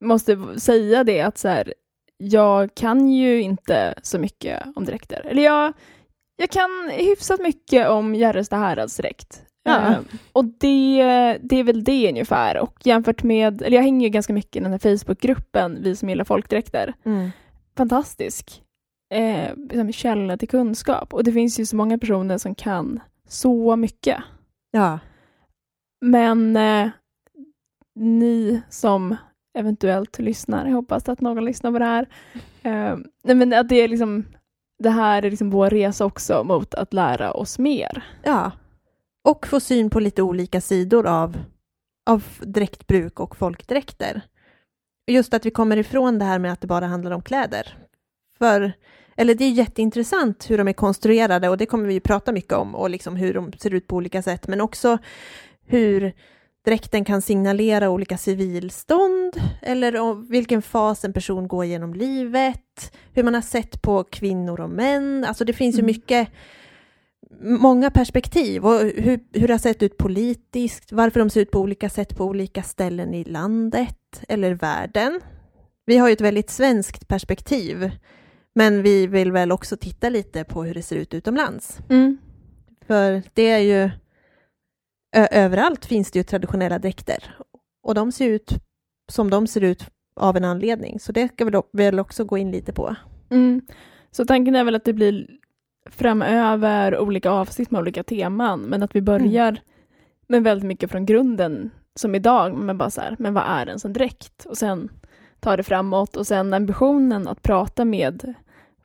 måste 0.05 0.59
säga 0.59 1.03
det 1.03 1.21
att 1.21 1.37
så 1.37 1.47
här, 1.47 1.73
jag 2.17 2.75
kan 2.75 3.09
ju 3.09 3.41
inte 3.41 3.93
så 4.03 4.19
mycket 4.19 4.63
om 4.75 4.85
dräkter. 4.85 5.25
Eller 5.25 5.43
jag, 5.43 5.73
jag 6.37 6.49
kan 6.49 6.91
hyfsat 6.93 7.39
mycket 7.39 7.89
om 7.89 8.15
Järresta 8.15 8.55
häradsdräkt. 8.55 9.43
Ja. 9.63 9.91
Eh, 9.91 9.97
och 10.33 10.45
det, 10.45 11.03
det 11.41 11.59
är 11.59 11.63
väl 11.63 11.83
det 11.83 12.09
ungefär. 12.09 12.57
Och 12.57 12.75
jämfört 12.83 13.23
med, 13.23 13.61
eller 13.61 13.77
jag 13.77 13.83
hänger 13.83 14.07
ju 14.07 14.09
ganska 14.09 14.33
mycket 14.33 14.55
i 14.55 14.59
den 14.59 14.71
här 14.71 14.79
Facebookgruppen, 14.79 15.77
vi 15.81 15.95
som 15.95 16.09
gillar 16.09 16.25
folkdräkter. 16.25 16.93
Fantastisk 17.77 18.63
eh, 19.13 19.55
liksom 19.55 19.91
källa 19.91 20.37
till 20.37 20.49
kunskap. 20.49 21.13
Och 21.13 21.23
det 21.23 21.31
finns 21.31 21.59
ju 21.59 21.65
så 21.65 21.75
många 21.75 21.97
personer 21.97 22.37
som 22.37 22.55
kan 22.55 22.99
så 23.27 23.75
mycket. 23.75 24.17
Ja, 24.71 24.99
Men 26.01 26.55
eh, 26.55 26.89
ni 27.95 28.61
som 28.69 29.15
eventuellt 29.57 30.19
lyssnar, 30.19 30.65
jag 30.65 30.75
hoppas 30.75 31.09
att 31.09 31.21
någon 31.21 31.45
lyssnar 31.45 31.71
på 31.71 31.79
det 31.79 31.85
här. 31.85 32.09
Eh, 32.63 32.97
nej 33.23 33.35
men 33.35 33.53
att 33.53 33.69
det 33.69 33.75
är 33.75 33.87
liksom 33.87 34.25
det 34.83 34.89
här 34.89 35.23
är 35.23 35.29
liksom 35.29 35.49
vår 35.49 35.69
resa 35.69 36.05
också 36.05 36.43
mot 36.43 36.73
att 36.73 36.93
lära 36.93 37.31
oss 37.31 37.59
mer. 37.59 38.03
ja. 38.23 38.51
och 39.23 39.47
få 39.47 39.59
syn 39.59 39.89
på 39.89 39.99
lite 39.99 40.21
olika 40.21 40.61
sidor 40.61 41.07
av, 41.07 41.37
av 42.09 42.23
dräktbruk 42.39 43.19
och 43.19 43.37
folkdräkter. 43.37 44.21
Just 45.07 45.33
att 45.33 45.45
vi 45.45 45.51
kommer 45.51 45.77
ifrån 45.77 46.19
det 46.19 46.25
här 46.25 46.39
med 46.39 46.51
att 46.51 46.61
det 46.61 46.67
bara 46.67 46.85
handlar 46.85 47.11
om 47.11 47.21
kläder. 47.21 47.77
För, 48.37 48.73
eller 49.15 49.35
det 49.35 49.45
är 49.45 49.49
jätteintressant 49.49 50.49
hur 50.49 50.57
de 50.57 50.67
är 50.67 50.73
konstruerade 50.73 51.49
och 51.49 51.57
det 51.57 51.65
kommer 51.65 51.85
vi 51.87 51.93
ju 51.93 51.99
prata 51.99 52.31
mycket 52.31 52.53
om 52.53 52.75
och 52.75 52.89
liksom 52.89 53.15
hur 53.15 53.33
de 53.33 53.53
ser 53.53 53.73
ut 53.73 53.87
på 53.87 53.95
olika 53.95 54.21
sätt, 54.21 54.47
men 54.47 54.61
också 54.61 54.97
hur 55.65 56.13
dräkten 56.65 57.05
kan 57.05 57.21
signalera 57.21 57.89
olika 57.89 58.17
civilstånd 58.17 59.41
eller 59.61 60.29
vilken 60.29 60.61
fas 60.61 61.05
en 61.05 61.13
person 61.13 61.47
går 61.47 61.65
genom 61.65 61.93
livet, 61.93 62.97
hur 63.13 63.23
man 63.23 63.33
har 63.33 63.41
sett 63.41 63.81
på 63.81 64.03
kvinnor 64.03 64.61
och 64.61 64.69
män. 64.69 65.25
Alltså 65.27 65.45
det 65.45 65.53
finns 65.53 65.75
ju 65.75 65.79
mm. 65.79 65.85
mycket, 65.85 66.29
många 67.41 67.91
perspektiv 67.91 68.65
och 68.65 68.79
hur, 68.79 69.19
hur 69.33 69.47
det 69.47 69.53
har 69.53 69.57
sett 69.57 69.83
ut 69.83 69.97
politiskt, 69.97 70.91
varför 70.91 71.19
de 71.19 71.29
ser 71.29 71.41
ut 71.41 71.51
på 71.51 71.59
olika 71.59 71.89
sätt 71.89 72.17
på 72.17 72.25
olika 72.25 72.63
ställen 72.63 73.13
i 73.13 73.23
landet 73.23 74.23
eller 74.27 74.53
världen. 74.53 75.21
Vi 75.85 75.97
har 75.97 76.07
ju 76.07 76.13
ett 76.13 76.21
väldigt 76.21 76.49
svenskt 76.49 77.07
perspektiv, 77.07 77.91
men 78.55 78.83
vi 78.83 79.07
vill 79.07 79.31
väl 79.31 79.51
också 79.51 79.77
titta 79.77 80.09
lite 80.09 80.43
på 80.43 80.63
hur 80.63 80.73
det 80.73 80.81
ser 80.81 80.95
ut 80.95 81.13
utomlands. 81.13 81.79
Mm. 81.89 82.17
För 82.87 83.23
det 83.33 83.49
är 83.49 83.59
ju 83.59 83.89
överallt 85.31 85.85
finns 85.85 86.11
det 86.11 86.19
ju 86.19 86.23
traditionella 86.23 86.79
dräkter 86.79 87.35
och 87.83 87.95
de 87.95 88.11
ser 88.11 88.29
ut 88.29 88.51
som 89.11 89.29
de 89.29 89.47
ser 89.47 89.61
ut 89.61 89.85
av 90.15 90.37
en 90.37 90.43
anledning, 90.43 90.99
så 90.99 91.11
det 91.11 91.27
ska 91.33 91.45
vi 91.45 91.61
väl 91.83 91.99
också 91.99 92.25
gå 92.25 92.37
in 92.37 92.51
lite 92.51 92.73
på. 92.73 92.95
Mm. 93.29 93.61
Så 94.11 94.25
tanken 94.25 94.55
är 94.55 94.63
väl 94.63 94.75
att 94.75 94.85
det 94.85 94.93
blir 94.93 95.27
framöver 95.89 96.99
olika 96.99 97.31
avsnitt 97.31 97.71
med 97.71 97.81
olika 97.81 98.03
teman, 98.03 98.61
men 98.61 98.83
att 98.83 98.95
vi 98.95 99.01
börjar 99.01 99.49
mm. 99.49 99.61
med 100.27 100.43
väldigt 100.43 100.67
mycket 100.67 100.91
från 100.91 101.05
grunden, 101.05 101.69
som 101.95 102.15
idag, 102.15 102.53
men 102.53 102.77
bara 102.77 102.89
så 102.89 103.01
här, 103.01 103.15
men 103.19 103.33
vad 103.33 103.43
är 103.47 103.67
en 103.67 103.79
sån 103.79 103.93
dräkt? 103.93 104.45
Och 104.45 104.57
sen 104.57 104.89
ta 105.39 105.57
det 105.57 105.63
framåt 105.63 106.15
och 106.15 106.27
sen 106.27 106.53
ambitionen 106.53 107.27
att 107.27 107.43
prata 107.43 107.85
med 107.85 108.33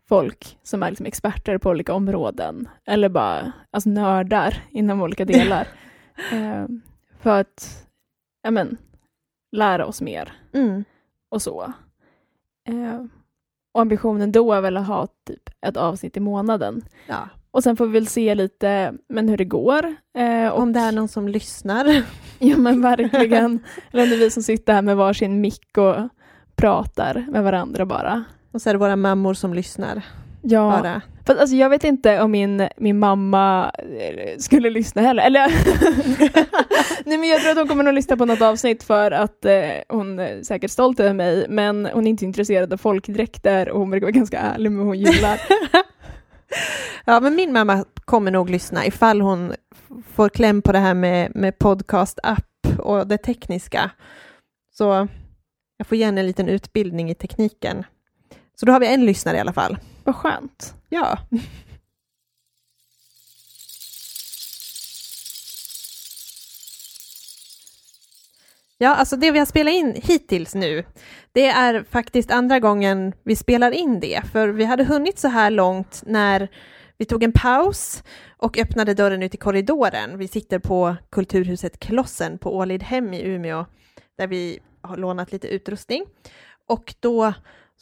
folk 0.09 0.59
som 0.63 0.83
är 0.83 0.91
liksom 0.91 1.07
experter 1.07 1.59
på 1.59 1.71
olika 1.71 1.95
områden, 1.95 2.69
eller 2.85 3.09
bara 3.09 3.53
alltså 3.71 3.91
nördar 3.91 4.63
inom 4.71 5.03
olika 5.03 5.25
delar. 5.25 5.69
Eh, 6.33 6.67
för 7.21 7.41
att 7.41 7.87
ja, 8.43 8.51
men, 8.51 8.77
lära 9.53 9.87
oss 9.87 10.01
mer 10.01 10.33
mm. 10.53 10.85
och 11.29 11.43
så. 11.43 11.73
Eh, 12.69 13.05
och 13.73 13.81
ambitionen 13.81 14.33
då 14.33 14.53
är 14.53 14.61
väl 14.61 14.77
att 14.77 14.87
ha 14.87 15.07
typ 15.27 15.51
ett 15.67 15.77
avsnitt 15.77 16.17
i 16.17 16.21
månaden. 16.21 16.83
Ja. 17.07 17.29
Och 17.51 17.63
sen 17.63 17.77
får 17.77 17.87
vi 17.87 17.93
väl 17.93 18.07
se 18.07 18.35
lite 18.35 18.95
men 19.09 19.29
hur 19.29 19.37
det 19.37 19.45
går. 19.45 19.95
Eh, 20.19 20.49
och... 20.49 20.59
Om 20.59 20.73
det 20.73 20.81
är 20.81 20.93
någon 20.93 21.09
som 21.09 21.29
lyssnar. 21.29 22.03
ja 22.39 22.57
men 22.57 22.83
verkligen. 22.83 23.65
Eller 23.93 24.03
om 24.03 24.09
det 24.09 24.17
är 24.17 24.19
vi 24.19 24.31
som 24.31 24.43
sitter 24.43 24.73
här 24.73 24.83
med 24.83 24.97
varsin 24.97 25.41
mick 25.41 25.79
och 25.79 25.97
pratar 26.57 27.27
med 27.31 27.45
varandra 27.45 27.87
bara. 27.87 28.25
Och 28.53 28.63
så 28.63 28.69
är 28.69 28.75
det 28.75 28.79
våra 28.79 28.97
mammor 28.97 29.35
som 29.35 29.55
lyssnar. 29.55 30.03
Ja, 30.43 30.81
bara. 30.83 31.03
Fast, 31.27 31.41
alltså, 31.41 31.57
jag 31.57 31.71
vet 31.71 31.85
inte 31.85 32.21
om 32.21 32.31
min, 32.31 32.69
min 32.77 32.99
mamma 32.99 33.73
eh, 34.01 34.39
skulle 34.39 34.71
lyssna 34.71 35.03
heller. 35.03 35.23
Eller, 35.23 35.49
Nej, 37.05 37.19
men 37.19 37.29
jag 37.29 37.41
tror 37.41 37.51
att 37.51 37.59
hon 37.59 37.69
kommer 37.69 37.85
att 37.85 37.95
lyssna 37.95 38.17
på 38.17 38.25
något 38.25 38.43
avsnitt 38.43 38.83
för 38.83 39.11
att 39.11 39.45
eh, 39.45 39.71
hon 39.89 40.19
är 40.19 40.43
säkert 40.43 40.71
stolt 40.71 41.01
över 41.01 41.15
mig, 41.15 41.47
men 41.49 41.87
hon 41.87 42.07
är 42.07 42.11
inte 42.11 42.25
intresserad 42.25 42.73
av 42.73 42.77
folkdräkter 42.77 43.69
och 43.69 43.81
hon 43.81 43.91
verkar 43.91 44.07
vara 44.07 44.11
ganska 44.11 44.39
ärlig 44.39 44.71
med 44.73 44.79
vad 44.79 44.87
hon 44.87 44.99
gillar. 44.99 45.41
ja, 47.05 47.21
men 47.21 47.35
min 47.35 47.53
mamma 47.53 47.85
kommer 48.05 48.31
nog 48.31 48.51
lyssna 48.51 48.87
ifall 48.87 49.21
hon 49.21 49.53
får 50.15 50.29
kläm 50.29 50.63
på 50.63 50.73
det 50.73 50.79
här 50.79 50.95
med, 50.95 51.37
med 51.37 51.59
podcast-app 51.59 52.79
och 52.79 53.07
det 53.07 53.19
tekniska. 53.19 53.91
Så 54.71 55.09
jag 55.77 55.87
får 55.87 55.99
ge 55.99 56.05
henne 56.05 56.21
en 56.21 56.27
liten 56.27 56.49
utbildning 56.49 57.11
i 57.11 57.15
tekniken. 57.15 57.85
Så 58.61 58.67
då 58.67 58.73
har 58.73 58.81
vi 58.81 58.95
en 58.95 59.07
lyssnare 59.07 59.37
i 59.37 59.41
alla 59.41 59.53
fall. 59.53 59.77
Vad 60.05 60.17
skönt. 60.17 60.75
Ja. 60.89 61.19
Ja, 68.79 68.95
alltså 68.95 69.17
det 69.17 69.31
vi 69.31 69.39
har 69.39 69.47
spelat 69.47 69.75
in 69.75 69.95
hittills 69.97 70.55
nu, 70.55 70.85
det 71.33 71.47
är 71.47 71.85
faktiskt 71.91 72.31
andra 72.31 72.61
gången 72.61 73.13
vi 73.23 73.37
spelar 73.37 73.71
in 73.71 74.01
det, 74.01 74.23
för 74.33 74.49
vi 74.49 74.65
hade 74.65 74.85
hunnit 74.85 75.19
så 75.19 75.29
här 75.29 75.51
långt 75.51 76.03
när 76.07 76.49
vi 76.99 77.05
tog 77.05 77.23
en 77.23 77.33
paus 77.33 78.03
och 78.37 78.59
öppnade 78.59 78.95
dörren 78.95 79.23
ut 79.23 79.35
i 79.35 79.37
korridoren. 79.37 80.19
Vi 80.19 80.29
sitter 80.29 80.59
på 80.59 80.97
Kulturhuset 81.11 81.79
Klossen 81.79 82.39
på 82.39 82.57
Ålidhem 82.57 83.15
i 83.15 83.23
Umeå, 83.23 83.67
där 84.19 84.27
vi 84.27 84.59
har 84.81 84.97
lånat 84.97 85.33
lite 85.33 85.49
utrustning. 85.49 86.05
Och 86.69 86.95
då 87.01 87.33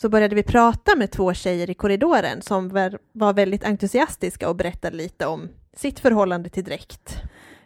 så 0.01 0.09
började 0.09 0.35
vi 0.35 0.43
prata 0.43 0.97
med 0.97 1.11
två 1.11 1.35
tjejer 1.35 1.71
i 1.71 1.75
korridoren 1.75 2.43
som 2.43 2.69
var 3.13 3.33
väldigt 3.33 3.65
entusiastiska 3.65 4.49
och 4.49 4.57
berättade 4.57 4.97
lite 4.97 5.27
om 5.27 5.49
sitt 5.77 6.01
förhållande 6.01 6.49
till 6.49 6.65
dräkt. 6.65 7.23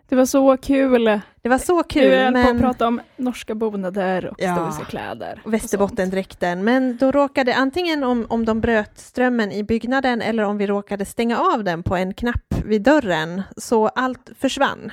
Det 0.09 0.17
var 0.17 0.27
så 0.27 0.57
kul. 0.57 1.21
Det 1.43 1.49
var 1.49 1.59
så 1.59 1.83
kul. 1.83 2.11
Vi 2.11 2.17
höll 2.17 2.33
men... 2.33 2.45
på 2.45 2.51
att 2.51 2.61
prata 2.61 2.87
om 2.87 3.01
norska 3.17 3.55
bonader 3.55 4.27
och 4.27 4.37
ja, 4.39 4.51
historiska 4.51 4.85
kläder. 4.85 5.43
Västerbottendräkten, 5.45 6.65
men 6.65 6.97
då 6.97 7.13
råkade 7.13 7.55
antingen 7.55 8.05
om, 8.05 8.27
om 8.29 8.45
de 8.45 8.61
bröt 8.61 8.99
strömmen 8.99 9.53
i 9.53 9.63
byggnaden 9.63 10.23
eller 10.23 10.43
om 10.43 10.59
vi 10.59 10.67
råkade 10.67 11.05
stänga 11.05 11.39
av 11.39 11.65
den 11.65 11.83
på 11.83 11.97
en 11.97 12.15
knapp 12.15 12.55
vid 12.65 12.83
dörren, 12.83 13.43
så 13.57 13.89
allt 13.89 14.31
försvann. 14.39 14.93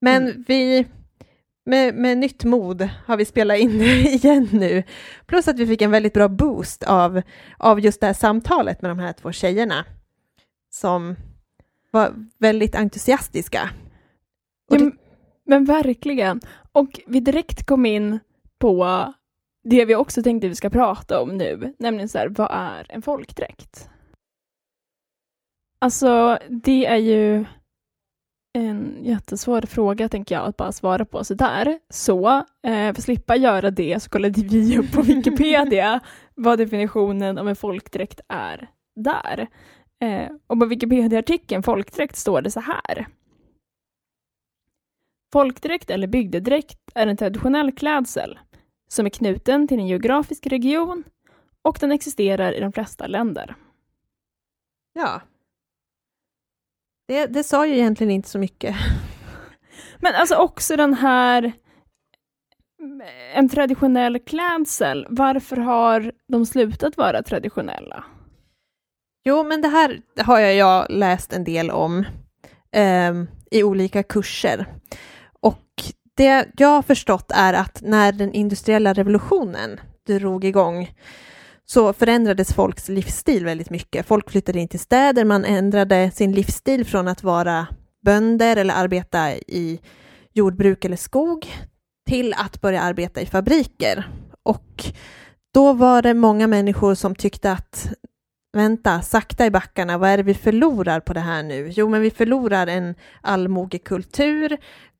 Men 0.00 0.22
mm. 0.22 0.44
vi 0.48 0.86
med, 1.64 1.94
med 1.94 2.18
nytt 2.18 2.44
mod 2.44 2.88
har 3.06 3.16
vi 3.16 3.24
spelat 3.24 3.58
in 3.58 3.80
igen 3.82 4.48
nu. 4.52 4.82
Plus 5.26 5.48
att 5.48 5.58
vi 5.58 5.66
fick 5.66 5.82
en 5.82 5.90
väldigt 5.90 6.14
bra 6.14 6.28
boost 6.28 6.82
av, 6.82 7.22
av 7.58 7.80
just 7.80 8.00
det 8.00 8.06
här 8.06 8.14
samtalet 8.14 8.82
med 8.82 8.90
de 8.90 8.98
här 8.98 9.12
två 9.12 9.32
tjejerna. 9.32 9.84
Som 10.70 11.16
var 11.90 12.14
väldigt 12.38 12.74
entusiastiska. 12.74 13.70
Ja, 14.68 14.78
det... 14.78 14.92
Men 15.46 15.64
verkligen. 15.64 16.40
Och 16.72 17.00
vi 17.06 17.20
direkt 17.20 17.66
kom 17.66 17.86
in 17.86 18.18
på 18.58 19.12
det 19.64 19.84
vi 19.84 19.94
också 19.94 20.22
tänkte 20.22 20.48
vi 20.48 20.54
ska 20.54 20.70
prata 20.70 21.20
om 21.20 21.36
nu, 21.36 21.74
nämligen 21.78 22.08
så 22.08 22.18
här, 22.18 22.28
vad 22.28 22.48
är 22.50 22.86
en 22.88 23.02
folkdräkt? 23.02 23.88
Alltså, 25.78 26.38
det 26.48 26.86
är 26.86 26.96
ju 26.96 27.44
en 28.54 29.04
jättesvår 29.04 29.60
fråga, 29.60 30.08
tänker 30.08 30.34
jag, 30.34 30.44
att 30.44 30.56
bara 30.56 30.72
svara 30.72 31.04
på 31.04 31.24
sådär. 31.24 31.78
Så, 31.88 32.36
eh, 32.36 32.42
för 32.62 32.88
att 32.88 33.02
slippa 33.02 33.36
göra 33.36 33.70
det 33.70 34.02
så 34.02 34.10
kollade 34.10 34.42
vi 34.42 34.78
upp 34.78 34.92
på 34.92 35.02
Wikipedia 35.02 36.00
vad 36.34 36.58
definitionen 36.58 37.38
av 37.38 37.48
en 37.48 37.56
folkdräkt 37.56 38.20
är 38.28 38.70
där. 38.96 39.46
Eh, 40.02 40.32
och 40.46 40.60
på 40.60 40.66
Wikipedia-artikeln 40.66 41.62
folkdräkt 41.62 42.16
står 42.16 42.42
det 42.42 42.50
så 42.50 42.60
här. 42.60 43.06
Folkdräkt 45.32 45.90
eller 45.90 46.06
bygdedräkt 46.06 46.78
är 46.94 47.06
en 47.06 47.16
traditionell 47.16 47.72
klädsel 47.72 48.38
som 48.88 49.06
är 49.06 49.10
knuten 49.10 49.68
till 49.68 49.78
en 49.78 49.86
geografisk 49.86 50.46
region 50.46 51.04
och 51.62 51.76
den 51.80 51.92
existerar 51.92 52.52
i 52.52 52.60
de 52.60 52.72
flesta 52.72 53.06
länder. 53.06 53.54
Ja, 54.92 55.20
det, 57.08 57.26
det 57.26 57.44
sa 57.44 57.66
ju 57.66 57.74
egentligen 57.74 58.10
inte 58.10 58.28
så 58.28 58.38
mycket. 58.38 58.76
Men 60.00 60.14
alltså 60.14 60.34
också 60.34 60.76
den 60.76 60.94
här 60.94 61.52
en 63.34 63.48
traditionell 63.48 64.18
klädsel, 64.18 65.06
varför 65.10 65.56
har 65.56 66.12
de 66.28 66.46
slutat 66.46 66.96
vara 66.96 67.22
traditionella? 67.22 68.04
Jo, 69.24 69.44
men 69.44 69.62
det 69.62 69.68
här 69.68 70.00
har 70.16 70.38
jag, 70.38 70.54
jag 70.54 70.86
läst 70.90 71.32
en 71.32 71.44
del 71.44 71.70
om 71.70 72.04
eh, 72.72 73.14
i 73.50 73.62
olika 73.62 74.02
kurser. 74.02 74.66
Och 75.40 75.68
det 76.16 76.46
jag 76.56 76.68
har 76.68 76.82
förstått 76.82 77.30
är 77.34 77.52
att 77.52 77.82
när 77.82 78.12
den 78.12 78.32
industriella 78.32 78.92
revolutionen 78.92 79.80
drog 80.06 80.44
igång 80.44 80.90
så 81.66 81.92
förändrades 81.92 82.54
folks 82.54 82.88
livsstil 82.88 83.44
väldigt 83.44 83.70
mycket. 83.70 84.06
Folk 84.06 84.30
flyttade 84.30 84.60
in 84.60 84.68
till 84.68 84.80
städer, 84.80 85.24
man 85.24 85.44
ändrade 85.44 86.10
sin 86.10 86.32
livsstil 86.32 86.86
från 86.86 87.08
att 87.08 87.22
vara 87.22 87.66
bönder 88.04 88.56
eller 88.56 88.74
arbeta 88.74 89.32
i 89.32 89.80
jordbruk 90.32 90.84
eller 90.84 90.96
skog 90.96 91.46
till 92.06 92.34
att 92.36 92.60
börja 92.60 92.80
arbeta 92.80 93.20
i 93.20 93.26
fabriker. 93.26 94.08
Och 94.42 94.84
då 95.54 95.72
var 95.72 96.02
det 96.02 96.14
många 96.14 96.46
människor 96.46 96.94
som 96.94 97.14
tyckte 97.14 97.52
att 97.52 97.88
vänta, 98.52 99.02
sakta 99.02 99.46
i 99.46 99.50
backarna, 99.50 99.98
vad 99.98 100.10
är 100.10 100.16
det 100.16 100.22
vi 100.22 100.34
förlorar 100.34 101.00
på 101.00 101.12
det 101.12 101.20
här 101.20 101.42
nu? 101.42 101.68
Jo, 101.68 101.88
men 101.88 102.00
vi 102.00 102.10
förlorar 102.10 102.66
en 102.66 102.94
allmogekultur, 103.20 104.56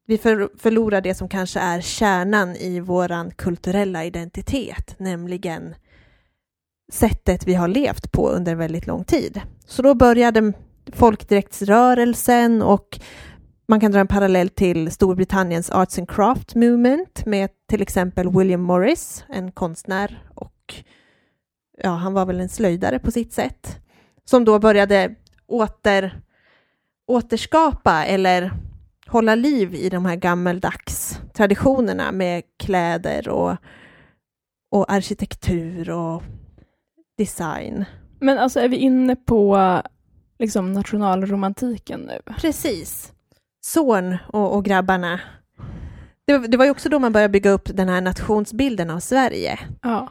vi 0.06 0.18
förlorar 0.58 1.00
det 1.00 1.14
som 1.14 1.28
kanske 1.28 1.60
är 1.60 1.80
kärnan 1.80 2.56
i 2.56 2.80
våran 2.80 3.30
kulturella 3.30 4.04
identitet, 4.04 4.94
nämligen 4.98 5.74
sättet 6.92 7.46
vi 7.46 7.54
har 7.54 7.68
levt 7.68 8.12
på 8.12 8.28
under 8.28 8.54
väldigt 8.54 8.86
lång 8.86 9.04
tid. 9.04 9.40
Så 9.66 9.82
då 9.82 9.94
började 9.94 10.52
folkdräktsrörelsen 10.92 12.62
och 12.62 13.00
man 13.68 13.80
kan 13.80 13.92
dra 13.92 14.00
en 14.00 14.06
parallell 14.06 14.48
till 14.48 14.90
Storbritanniens 14.90 15.70
Arts 15.70 15.98
and 15.98 16.10
Craft 16.10 16.54
Movement 16.54 17.26
med 17.26 17.50
till 17.68 17.82
exempel 17.82 18.30
William 18.38 18.62
Morris, 18.62 19.24
en 19.28 19.52
konstnär 19.52 20.22
och 20.34 20.74
ja, 21.82 21.90
han 21.90 22.14
var 22.14 22.26
väl 22.26 22.40
en 22.40 22.48
slöjdare 22.48 22.98
på 22.98 23.10
sitt 23.10 23.32
sätt, 23.32 23.78
som 24.24 24.44
då 24.44 24.58
började 24.58 25.14
åter, 25.46 26.20
återskapa 27.06 28.04
eller 28.04 28.52
hålla 29.06 29.34
liv 29.34 29.74
i 29.74 29.88
de 29.88 30.04
här 30.04 30.16
gammeldags 30.16 31.20
traditionerna 31.34 32.12
med 32.12 32.42
kläder 32.58 33.28
och, 33.28 33.56
och 34.70 34.92
arkitektur 34.92 35.90
och 35.90 36.22
design. 37.18 37.84
Men 38.20 38.38
alltså 38.38 38.60
är 38.60 38.68
vi 38.68 38.76
inne 38.76 39.16
på 39.16 39.82
liksom 40.38 40.72
nationalromantiken 40.72 42.00
nu? 42.00 42.34
Precis. 42.36 43.12
Zorn 43.64 44.16
och, 44.28 44.56
och 44.56 44.64
grabbarna. 44.64 45.20
Det, 46.26 46.38
det, 46.38 46.56
var 46.56 46.64
ju 46.64 46.70
också 46.70 46.88
då 46.88 46.98
man 46.98 47.12
började 47.12 47.32
bygga 47.32 47.50
upp 47.50 47.68
den 47.74 47.88
här 47.88 48.00
nationsbilden 48.00 48.90
av 48.90 49.00
Sverige. 49.00 49.58
Ja. 49.82 50.08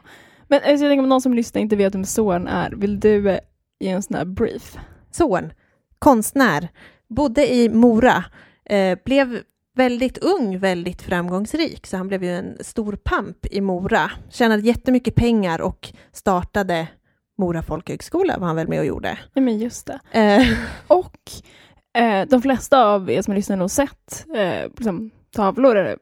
Men 0.48 0.56
alltså, 0.58 0.84
jag 0.84 0.90
tänker 0.90 1.02
om 1.02 1.08
någon 1.08 1.20
som 1.20 1.34
lyssnar 1.34 1.62
inte 1.62 1.76
vet 1.76 1.94
vem 1.94 2.04
Zorn 2.04 2.48
är, 2.48 2.70
vill 2.70 3.00
du 3.00 3.30
eh, 3.30 3.38
ge 3.80 3.90
en 3.90 4.02
sån 4.02 4.16
här 4.16 4.24
brief? 4.24 4.76
Zorn, 5.10 5.52
konstnär, 5.98 6.68
bodde 7.08 7.54
i 7.54 7.68
Mora, 7.68 8.24
eh, 8.64 8.98
blev 9.04 9.38
väldigt 9.74 10.18
ung, 10.18 10.58
väldigt 10.58 11.02
framgångsrik, 11.02 11.86
så 11.86 11.96
han 11.96 12.08
blev 12.08 12.24
ju 12.24 12.30
en 12.30 12.56
stor 12.60 12.96
pamp 13.04 13.46
i 13.46 13.60
Mora. 13.60 14.10
Tjänade 14.30 14.62
jättemycket 14.62 15.14
pengar 15.14 15.60
och 15.60 15.92
startade 16.12 16.88
Mora 17.38 17.62
folkhögskola 17.62 18.38
var 18.38 18.46
han 18.46 18.56
väl 18.56 18.68
med 18.68 18.78
och 18.78 18.86
gjorde. 18.86 19.18
Ja, 19.34 19.40
men 19.40 19.58
just 19.58 19.86
det. 19.86 20.20
Eh. 20.20 20.58
Och 20.86 21.18
eh, 21.98 22.28
de 22.28 22.42
flesta 22.42 22.86
av 22.86 23.10
er 23.10 23.22
som 23.22 23.34
lyssnar 23.34 23.56
har 23.56 23.58
nog 23.58 23.70
sett 23.70 24.26
eh, 24.34 24.70
liksom, 24.76 25.10
tavlor 25.34 25.96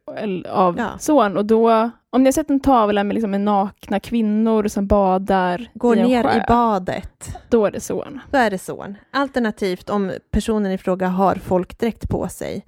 av 0.48 0.78
ja. 0.78 0.98
son 0.98 1.36
och 1.36 1.44
då, 1.44 1.90
om 2.10 2.22
ni 2.22 2.26
har 2.26 2.32
sett 2.32 2.50
en 2.50 2.60
tavla 2.60 3.04
med, 3.04 3.14
liksom, 3.14 3.30
med 3.30 3.40
nakna 3.40 4.00
kvinnor 4.00 4.68
som 4.68 4.86
badar 4.86 5.70
Går 5.74 5.98
i 5.98 6.02
ner 6.02 6.22
sjö, 6.22 6.36
i 6.36 6.42
badet. 6.48 7.36
Då 7.48 7.66
är 7.66 7.70
det 7.70 7.80
son. 7.80 8.20
Då 8.30 8.38
är 8.38 8.50
det 8.50 8.58
son. 8.58 8.96
Alternativt 9.10 9.90
om 9.90 10.12
personen 10.30 10.72
i 10.72 10.78
fråga 10.78 11.08
har 11.08 11.34
folkdräkt 11.34 12.08
på 12.08 12.28
sig 12.28 12.64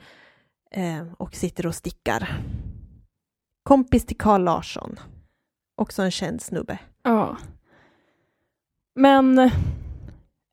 eh, 0.77 1.13
och 1.19 1.35
sitter 1.35 1.67
och 1.67 1.75
stickar. 1.75 2.29
Kompis 3.63 4.07
till 4.07 4.17
Carl 4.17 4.45
Larsson. 4.45 5.01
Också 5.77 6.03
en 6.03 6.11
känd 6.11 6.43
snubbe. 6.43 6.79
Ja. 7.03 7.37
Men, 8.95 9.51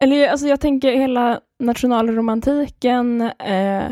eller 0.04 0.28
alltså 0.28 0.48
jag 0.48 0.62
tänker 0.62 0.92
hela 0.92 1.42
nationalromantiken 1.60 3.22
eh, 3.22 3.92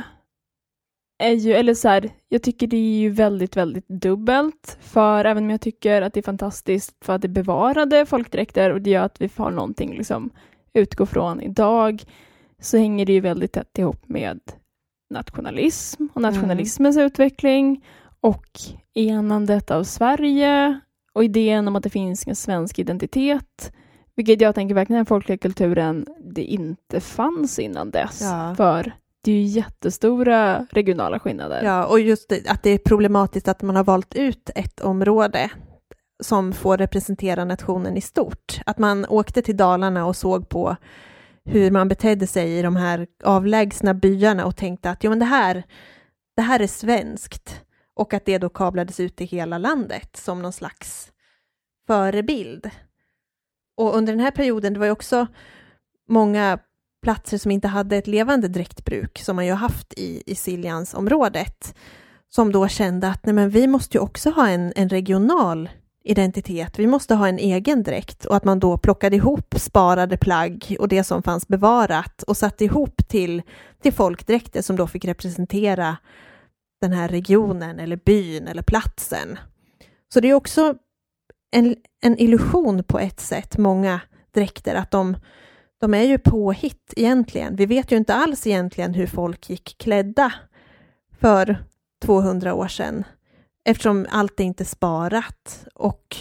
är 1.19 1.33
ju, 1.33 1.53
eller 1.53 1.74
så 1.74 1.88
här, 1.88 2.09
jag 2.29 2.43
tycker 2.43 2.67
det 2.67 2.77
är 2.77 3.00
ju 3.00 3.09
väldigt, 3.09 3.57
väldigt 3.57 3.88
dubbelt. 3.88 4.77
För 4.81 5.25
även 5.25 5.43
om 5.43 5.50
jag 5.50 5.62
tycker 5.62 6.01
att 6.01 6.13
det 6.13 6.19
är 6.19 6.24
fantastiskt 6.24 7.05
för 7.05 7.13
att 7.13 7.21
det 7.21 7.27
bevarade 7.27 8.05
folkdräkter 8.05 8.74
och 8.74 8.81
det 8.81 8.89
gör 8.89 9.03
att 9.03 9.21
vi 9.21 9.29
får 9.29 9.51
någonting 9.51 9.98
liksom 9.98 10.29
utgå 10.74 11.05
från 11.05 11.41
idag, 11.41 12.03
så 12.59 12.77
hänger 12.77 13.05
det 13.05 13.13
ju 13.13 13.19
väldigt 13.19 13.51
tätt 13.51 13.77
ihop 13.77 14.07
med 14.07 14.39
nationalism 15.09 16.07
och 16.13 16.21
mm. 16.21 16.33
nationalismens 16.33 16.95
mm. 16.95 17.05
utveckling 17.05 17.85
och 18.21 18.45
enandet 18.93 19.71
av 19.71 19.83
Sverige 19.83 20.79
och 21.13 21.23
idén 21.23 21.67
om 21.67 21.75
att 21.75 21.83
det 21.83 21.89
finns 21.89 22.27
en 22.27 22.35
svensk 22.35 22.79
identitet 22.79 23.71
vilket 24.19 24.41
jag 24.41 24.55
tänker 24.55 24.75
verkligen 24.75 24.97
den 24.97 25.05
folkliga 25.05 25.37
kulturen 25.37 26.05
det 26.33 26.43
inte 26.43 26.99
fanns 26.99 27.59
innan 27.59 27.91
dess. 27.91 28.21
Ja. 28.21 28.53
För 28.57 28.91
det 29.21 29.31
är 29.31 29.35
ju 29.35 29.41
jättestora 29.41 30.67
regionala 30.71 31.19
skillnader. 31.19 31.63
Ja, 31.63 31.85
och 31.85 31.99
just 31.99 32.29
det, 32.29 32.49
att 32.49 32.63
det 32.63 32.69
är 32.69 32.77
problematiskt 32.77 33.47
att 33.47 33.61
man 33.61 33.75
har 33.75 33.83
valt 33.83 34.15
ut 34.15 34.50
ett 34.55 34.79
område 34.79 35.50
som 36.24 36.53
får 36.53 36.77
representera 36.77 37.45
nationen 37.45 37.98
i 37.98 38.01
stort. 38.01 38.59
Att 38.65 38.77
man 38.77 39.05
åkte 39.05 39.41
till 39.41 39.57
Dalarna 39.57 40.05
och 40.05 40.15
såg 40.15 40.50
på 40.50 40.75
hur 41.50 41.72
man 41.72 41.88
betedde 41.88 42.27
sig 42.27 42.57
i 42.57 42.62
de 42.62 42.75
här 42.75 43.07
avlägsna 43.24 43.94
byarna 43.94 44.46
och 44.46 44.55
tänkte 44.55 44.90
att 44.90 45.03
jo, 45.03 45.09
men 45.09 45.20
det, 45.20 45.25
här, 45.25 45.64
det 46.35 46.42
här 46.42 46.59
är 46.59 46.68
svenskt. 46.68 47.62
Och 47.94 48.14
att 48.14 48.25
det 48.25 48.38
då 48.38 48.50
kablades 48.50 49.00
ut 49.00 49.22
i 49.22 49.25
hela 49.25 49.57
landet 49.57 50.18
som 50.18 50.42
någon 50.42 50.53
slags 50.53 51.12
förebild. 51.88 52.70
Och 53.77 53.96
under 53.96 54.14
den 54.14 54.20
här 54.20 54.31
perioden, 54.31 54.74
det 54.74 54.79
var 54.79 54.85
ju 54.85 54.92
också 54.92 55.27
många 56.09 56.59
platser 57.01 57.38
som 57.38 57.51
inte 57.51 57.68
hade 57.68 57.98
ett 57.98 58.07
levande 58.07 58.48
dräktbruk, 58.48 59.20
som 59.20 59.35
man 59.35 59.46
ju 59.46 59.53
haft 59.53 59.94
i, 59.94 60.24
i 60.25 60.35
Siljansområdet, 60.35 61.75
som 62.29 62.51
då 62.51 62.68
kände 62.68 63.07
att 63.07 63.25
nej 63.25 63.33
men 63.33 63.50
vi 63.50 63.68
måste 63.68 63.98
ju 63.98 64.01
också 64.01 64.29
ha 64.29 64.50
en, 64.50 64.74
en 64.75 64.90
regional 64.90 65.70
identitet, 66.03 66.79
vi 66.79 66.88
måste 66.88 67.16
ha 67.16 67.27
en 67.27 67.40
egen 67.40 67.83
dräkt 67.83 68.25
och 68.25 68.35
att 68.35 68.44
man 68.44 68.59
då 68.59 68.77
plockade 68.77 69.16
ihop 69.16 69.55
sparade 69.57 70.18
plagg 70.18 70.75
och 70.79 70.88
det 70.88 71.03
som 71.03 71.24
fanns 71.24 71.48
bevarat 71.48 72.24
och 72.24 72.38
satte 72.38 72.66
ihop 72.66 73.07
till, 73.07 73.42
till 73.81 73.94
folkdräkter 73.94 74.62
som 74.62 74.75
då 74.75 74.88
fick 74.88 75.05
representera 75.05 75.98
den 76.81 76.94
här 76.94 77.07
regionen 77.07 77.79
eller 77.79 77.96
byn 77.96 78.48
eller 78.48 78.62
platsen. 78.62 79.40
Så 80.14 80.20
det 80.20 80.29
är 80.29 80.33
också 80.33 80.75
en, 81.51 81.75
en 82.01 82.18
illusion 82.18 82.83
på 82.83 83.00
ett 83.00 83.20
sätt, 83.20 83.57
många 83.57 84.01
dräkter, 84.33 84.75
att 84.75 84.92
de, 84.92 85.18
de 85.79 85.94
är 85.94 86.03
ju 86.03 86.18
påhitt 86.18 86.94
egentligen. 86.96 87.55
Vi 87.55 87.66
vet 87.66 87.92
ju 87.92 87.98
inte 87.98 88.14
alls 88.14 88.48
egentligen 88.48 88.94
hur 88.94 89.07
folk 89.07 89.50
gick 89.50 89.77
klädda 89.77 90.33
för 91.20 91.66
200 92.01 92.53
år 92.53 92.68
sedan, 92.68 93.03
eftersom 93.70 94.05
allt 94.10 94.40
är 94.40 94.44
inte 94.44 94.66
sparat 94.66 95.68
och 95.75 96.16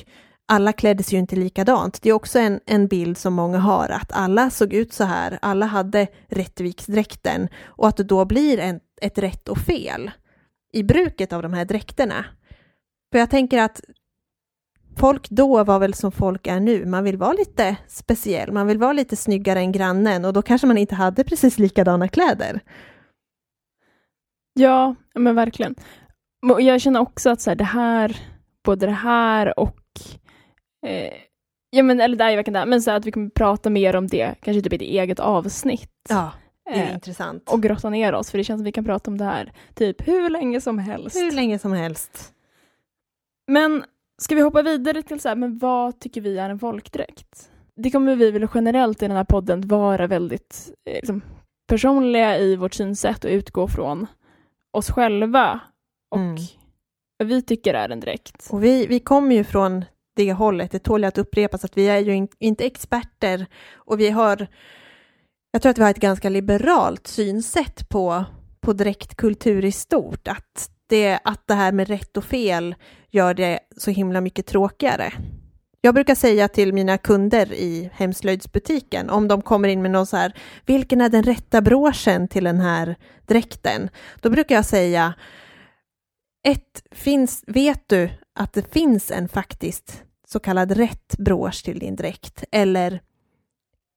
alla 0.46 0.72
klädde 0.72 1.02
sig 1.02 1.14
ju 1.14 1.20
inte 1.20 1.36
likadant. 1.36 2.02
Det 2.02 2.08
är 2.08 2.12
också 2.12 2.38
en, 2.38 2.60
en 2.66 2.88
bild 2.88 3.18
som 3.18 3.34
många 3.34 3.58
har, 3.58 3.88
att 3.88 4.12
alla 4.12 4.50
såg 4.50 4.72
ut 4.72 4.92
så 4.92 5.04
här, 5.04 5.38
alla 5.42 5.66
hade 5.66 6.06
Rättviksdräkten 6.28 7.48
och 7.64 7.88
att 7.88 7.96
det 7.96 8.04
då 8.04 8.24
blir 8.24 8.58
en, 8.58 8.80
ett 9.02 9.18
rätt 9.18 9.48
och 9.48 9.58
fel 9.58 10.10
i 10.72 10.82
bruket 10.82 11.32
av 11.32 11.42
de 11.42 11.52
här 11.52 11.64
dräkterna. 11.64 12.24
För 13.12 13.18
jag 13.18 13.30
tänker 13.30 13.58
att 13.58 13.80
folk 14.96 15.28
då 15.28 15.64
var 15.64 15.78
väl 15.78 15.94
som 15.94 16.12
folk 16.12 16.46
är 16.46 16.60
nu. 16.60 16.86
Man 16.86 17.04
vill 17.04 17.16
vara 17.16 17.32
lite 17.32 17.76
speciell, 17.88 18.52
man 18.52 18.66
vill 18.66 18.78
vara 18.78 18.92
lite 18.92 19.16
snyggare 19.16 19.58
än 19.58 19.72
grannen 19.72 20.24
och 20.24 20.32
då 20.32 20.42
kanske 20.42 20.66
man 20.66 20.78
inte 20.78 20.94
hade 20.94 21.24
precis 21.24 21.58
likadana 21.58 22.08
kläder. 22.08 22.60
Ja, 24.54 24.94
men 25.14 25.34
verkligen. 25.34 25.74
Jag 26.58 26.80
känner 26.80 27.00
också 27.00 27.30
att 27.30 27.40
så 27.40 27.50
här, 27.50 27.54
det 27.54 27.64
här, 27.64 28.16
både 28.64 28.86
det 28.86 28.92
här 28.92 29.58
och 29.58 29.80
eh, 30.86 31.12
Ja 31.70 31.82
men 31.82 32.00
eller 32.00 32.16
det 32.16 32.24
är 32.24 32.36
verkligen 32.36 32.60
det, 32.60 32.66
men 32.66 32.82
så 32.82 32.90
att 32.90 33.06
vi 33.06 33.12
kommer 33.12 33.30
prata 33.30 33.70
mer 33.70 33.96
om 33.96 34.06
det, 34.06 34.34
kanske 34.42 34.62
typ 34.62 34.72
i 34.72 34.76
ett 34.76 34.82
eget 34.82 35.20
avsnitt. 35.20 35.90
Ja, 36.08 36.32
det 36.64 36.70
är 36.70 36.88
eh, 36.88 36.94
intressant. 36.94 37.50
Och 37.52 37.62
grotta 37.62 37.90
ner 37.90 38.14
oss, 38.14 38.30
för 38.30 38.38
det 38.38 38.44
känns 38.44 38.58
som 38.58 38.64
att 38.64 38.66
vi 38.68 38.72
kan 38.72 38.84
prata 38.84 39.10
om 39.10 39.18
det 39.18 39.24
här 39.24 39.52
typ 39.74 40.08
hur 40.08 40.30
länge 40.30 40.60
som 40.60 40.78
helst. 40.78 41.16
Hur 41.16 41.32
länge 41.32 41.58
som 41.58 41.72
helst. 41.72 42.32
Men 43.46 43.84
Ska 44.20 44.34
vi 44.34 44.40
hoppa 44.40 44.62
vidare 44.62 45.02
till 45.02 45.20
så 45.20 45.28
här, 45.28 45.36
men 45.36 45.58
vad 45.58 46.00
tycker 46.00 46.20
vi 46.20 46.38
är 46.38 46.50
en 46.50 46.58
folkdräkt? 46.58 47.50
Det 47.76 47.90
kommer 47.90 48.16
vi 48.16 48.30
väl 48.30 48.48
generellt 48.54 49.02
i 49.02 49.08
den 49.08 49.16
här 49.16 49.24
podden 49.24 49.68
vara 49.68 50.06
väldigt 50.06 50.70
eh, 50.84 50.94
liksom, 50.94 51.22
personliga 51.68 52.38
i 52.38 52.56
vårt 52.56 52.74
synsätt 52.74 53.24
och 53.24 53.30
utgå 53.30 53.68
från 53.68 54.06
oss 54.70 54.90
själva 54.90 55.60
och 56.08 56.18
mm. 56.18 56.36
vi 57.24 57.42
tycker 57.42 57.74
är 57.74 57.88
en 57.88 58.00
dräkt. 58.00 58.48
Och 58.50 58.64
vi, 58.64 58.86
vi 58.86 59.00
kommer 59.00 59.36
ju 59.36 59.44
från 59.44 59.84
det 60.16 60.32
hållet, 60.32 60.70
det 60.70 60.78
tål 60.78 61.04
att 61.04 61.18
upprepas 61.18 61.64
att 61.64 61.78
vi 61.78 61.88
är 61.88 61.98
ju 61.98 62.14
in, 62.14 62.28
inte 62.38 62.66
experter 62.66 63.46
och 63.74 64.00
vi 64.00 64.10
har, 64.10 64.46
jag 65.52 65.62
tror 65.62 65.70
att 65.70 65.78
vi 65.78 65.82
har 65.82 65.90
ett 65.90 65.96
ganska 65.96 66.28
liberalt 66.28 67.06
synsätt 67.06 67.88
på, 67.88 68.24
på 68.60 68.72
dräktkultur 68.72 69.64
i 69.64 69.72
stort, 69.72 70.28
att 70.28 70.70
det, 70.86 71.18
att 71.24 71.46
det 71.46 71.54
här 71.54 71.72
med 71.72 71.88
rätt 71.88 72.16
och 72.16 72.24
fel 72.24 72.74
gör 73.10 73.34
det 73.34 73.58
så 73.76 73.90
himla 73.90 74.20
mycket 74.20 74.46
tråkigare. 74.46 75.12
Jag 75.80 75.94
brukar 75.94 76.14
säga 76.14 76.48
till 76.48 76.72
mina 76.72 76.98
kunder 76.98 77.52
i 77.52 77.90
hemslöjdsbutiken, 77.92 79.10
om 79.10 79.28
de 79.28 79.42
kommer 79.42 79.68
in 79.68 79.82
med 79.82 79.90
någon 79.90 80.06
så 80.06 80.16
här, 80.16 80.32
vilken 80.66 81.00
är 81.00 81.08
den 81.08 81.22
rätta 81.22 81.60
broschen 81.60 82.28
till 82.28 82.44
den 82.44 82.60
här 82.60 82.96
dräkten? 83.26 83.88
Då 84.20 84.30
brukar 84.30 84.54
jag 84.54 84.64
säga, 84.64 85.14
ett, 86.48 86.82
finns, 86.90 87.44
vet 87.46 87.88
du 87.88 88.10
att 88.34 88.52
det 88.52 88.72
finns 88.72 89.10
en 89.10 89.28
faktiskt 89.28 90.04
så 90.26 90.40
kallad 90.40 90.72
rätt 90.72 91.16
brosch 91.18 91.64
till 91.64 91.78
din 91.78 91.96
dräkt? 91.96 92.44
Eller 92.50 93.02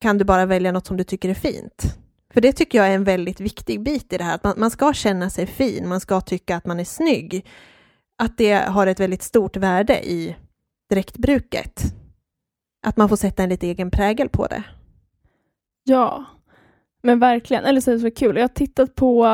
kan 0.02 0.18
du 0.18 0.26
bara 0.26 0.46
välja 0.46 0.72
något 0.72 0.88
som 0.88 0.98
du 0.98 1.04
tycker 1.04 1.30
är 1.30 1.34
fint? 1.34 1.98
För 2.34 2.42
det 2.42 2.54
tycker 2.54 2.78
jag 2.78 2.88
är 2.88 2.96
en 2.96 3.04
väldigt 3.04 3.40
viktig 3.40 3.84
bit 3.84 4.14
i 4.14 4.18
det 4.18 4.24
här, 4.24 4.36
att 4.36 4.44
man, 4.44 4.54
man 4.58 4.72
ska 4.72 4.94
känna 4.94 5.30
sig 5.30 5.46
fin, 5.46 5.88
man 5.88 6.00
ska 6.00 6.22
tycka 6.22 6.56
att 6.56 6.66
man 6.66 6.80
är 6.80 6.84
snygg. 6.84 7.46
Att 8.18 8.38
det 8.38 8.54
har 8.54 8.88
ett 8.88 9.00
väldigt 9.00 9.24
stort 9.24 9.58
värde 9.58 10.10
i 10.10 10.36
dräktbruket. 10.90 11.84
Att 12.88 12.98
man 12.98 13.10
får 13.10 13.16
sätta 13.16 13.44
en 13.44 13.50
lite 13.50 13.68
egen 13.68 13.92
prägel 13.92 14.30
på 14.30 14.48
det. 14.48 14.64
Ja, 15.84 16.26
men 17.04 17.20
verkligen. 17.20 17.66
Eller 17.66 17.82
så 17.82 17.92
är 17.92 17.96
det 17.96 18.02
så 18.02 18.12
kul. 18.12 18.36
Jag 18.36 18.44
har 18.44 18.48
tittat 18.48 18.96
på 18.96 19.26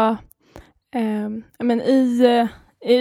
eh, 0.96 1.30
men 1.60 1.82
i, 1.82 2.20
eh, 2.26 2.48
i, 2.48 2.50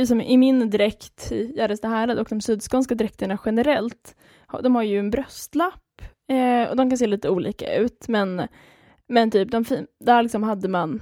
som 0.06 0.20
i 0.20 0.36
min 0.36 0.70
dräkt 0.70 1.32
i 1.32 1.52
Gärdestad 1.56 2.18
och 2.18 2.26
de 2.30 2.40
sydskånska 2.40 2.94
dräkterna 2.94 3.38
generellt, 3.44 4.16
de 4.62 4.74
har 4.74 4.82
ju 4.82 4.98
en 4.98 5.10
bröstlapp 5.10 6.02
eh, 6.32 6.70
och 6.70 6.76
de 6.76 6.90
kan 6.90 6.98
se 6.98 7.06
lite 7.06 7.30
olika 7.30 7.76
ut, 7.76 8.08
men, 8.08 8.42
men 9.08 9.30
typ 9.30 9.50
de 9.50 9.64
fin, 9.64 9.86
där 10.04 10.22
liksom 10.22 10.42
hade 10.42 10.68
man 10.68 11.00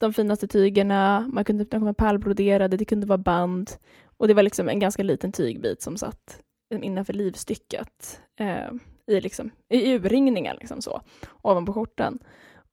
de 0.00 0.12
finaste 0.12 0.48
tygerna, 0.48 1.28
man 1.32 1.44
kunde, 1.44 1.64
de 1.64 1.70
kunde 1.70 1.84
vara 1.84 1.94
pärlbroderade, 1.94 2.76
det 2.76 2.84
kunde 2.84 3.06
vara 3.06 3.18
band 3.18 3.70
och 4.16 4.28
det 4.28 4.34
var 4.34 4.42
liksom 4.42 4.68
en 4.68 4.80
ganska 4.80 5.02
liten 5.02 5.32
tygbit 5.32 5.82
som 5.82 5.96
satt 5.96 6.40
liksom 6.70 6.84
innanför 6.84 7.12
livstycket 7.12 8.20
eh, 8.40 8.70
i, 9.06 9.20
liksom, 9.20 9.50
i 9.68 9.94
urringningar 9.94 10.56
liksom 10.60 10.82
så, 10.82 11.00
ovanpå 11.42 11.72
skjortan. 11.72 12.18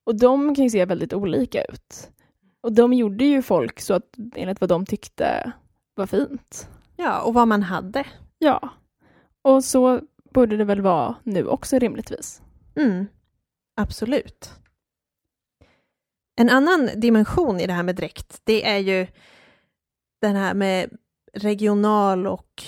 Och 0.04 0.20
de 0.20 0.56
kan 0.56 0.64
ju 0.64 0.70
se 0.70 0.86
väldigt 0.86 1.14
olika 1.14 1.64
ut. 1.64 2.12
Och 2.66 2.74
de 2.74 2.94
gjorde 2.94 3.26
ju 3.26 3.42
folk 3.42 3.80
så 3.80 3.94
att 3.94 4.18
enligt 4.36 4.62
vad 4.62 4.70
de 4.70 4.86
tyckte 4.86 5.52
var 5.96 6.08
fint. 6.08 6.70
Ja, 6.96 7.22
och 7.22 7.34
vad 7.34 7.48
man 7.48 7.64
hade. 7.64 8.04
Ja. 8.38 8.70
Och 9.42 9.64
så 9.64 10.02
borde 10.34 10.58
det 10.58 10.64
väl 10.64 10.82
vara 10.82 11.16
nu 11.24 11.48
också 11.48 11.80
rimligtvis. 11.80 12.42
Mm, 12.76 13.08
absolut. 13.76 14.52
En 16.36 16.50
annan 16.50 16.90
dimension 16.96 17.60
i 17.60 17.68
det 17.68 17.74
här 17.74 17.84
med 17.84 17.96
dräkt, 17.96 18.42
det 18.44 18.68
är 18.68 18.78
ju 18.78 19.08
den 20.22 20.36
här 20.36 20.54
med 20.54 20.90
regional 21.34 22.28
och 22.28 22.64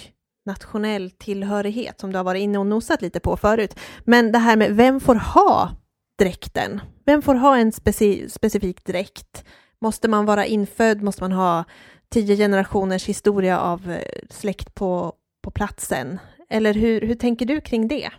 nationell 0.46 1.12
tillhörighet 1.12 2.00
som 2.00 2.12
du 2.12 2.18
har 2.18 2.24
varit 2.24 2.42
inne 2.42 2.58
och 2.58 2.68
nosat 2.68 3.02
lite 3.02 3.20
på 3.20 3.38
förut. 3.38 3.80
Men 4.04 4.32
det 4.32 4.40
här 4.40 4.58
med 4.58 4.76
vem 4.76 5.00
får 5.00 5.16
ha 5.16 5.72
dräkten? 6.20 6.82
Vem 7.06 7.22
får 7.22 7.36
ha 7.36 7.58
en 7.58 7.72
speci 7.72 8.30
specifik 8.30 8.86
dräkt? 8.86 9.46
Måste 9.82 10.08
man 10.08 10.26
vara 10.26 10.46
infödd? 10.46 11.02
Måste 11.02 11.24
man 11.24 11.32
ha 11.32 11.64
tio 12.10 12.36
generationers 12.36 13.06
historia 13.06 13.60
av 13.60 13.92
eh, 13.92 14.22
släkt 14.30 14.76
på, 14.76 15.14
på 15.44 15.52
platsen? 15.52 16.20
Eller 16.50 16.74
hur, 16.74 17.02
hur 17.02 17.16
tänker 17.16 17.46
du 17.46 17.62
kring 17.62 17.88
det? 17.88 18.10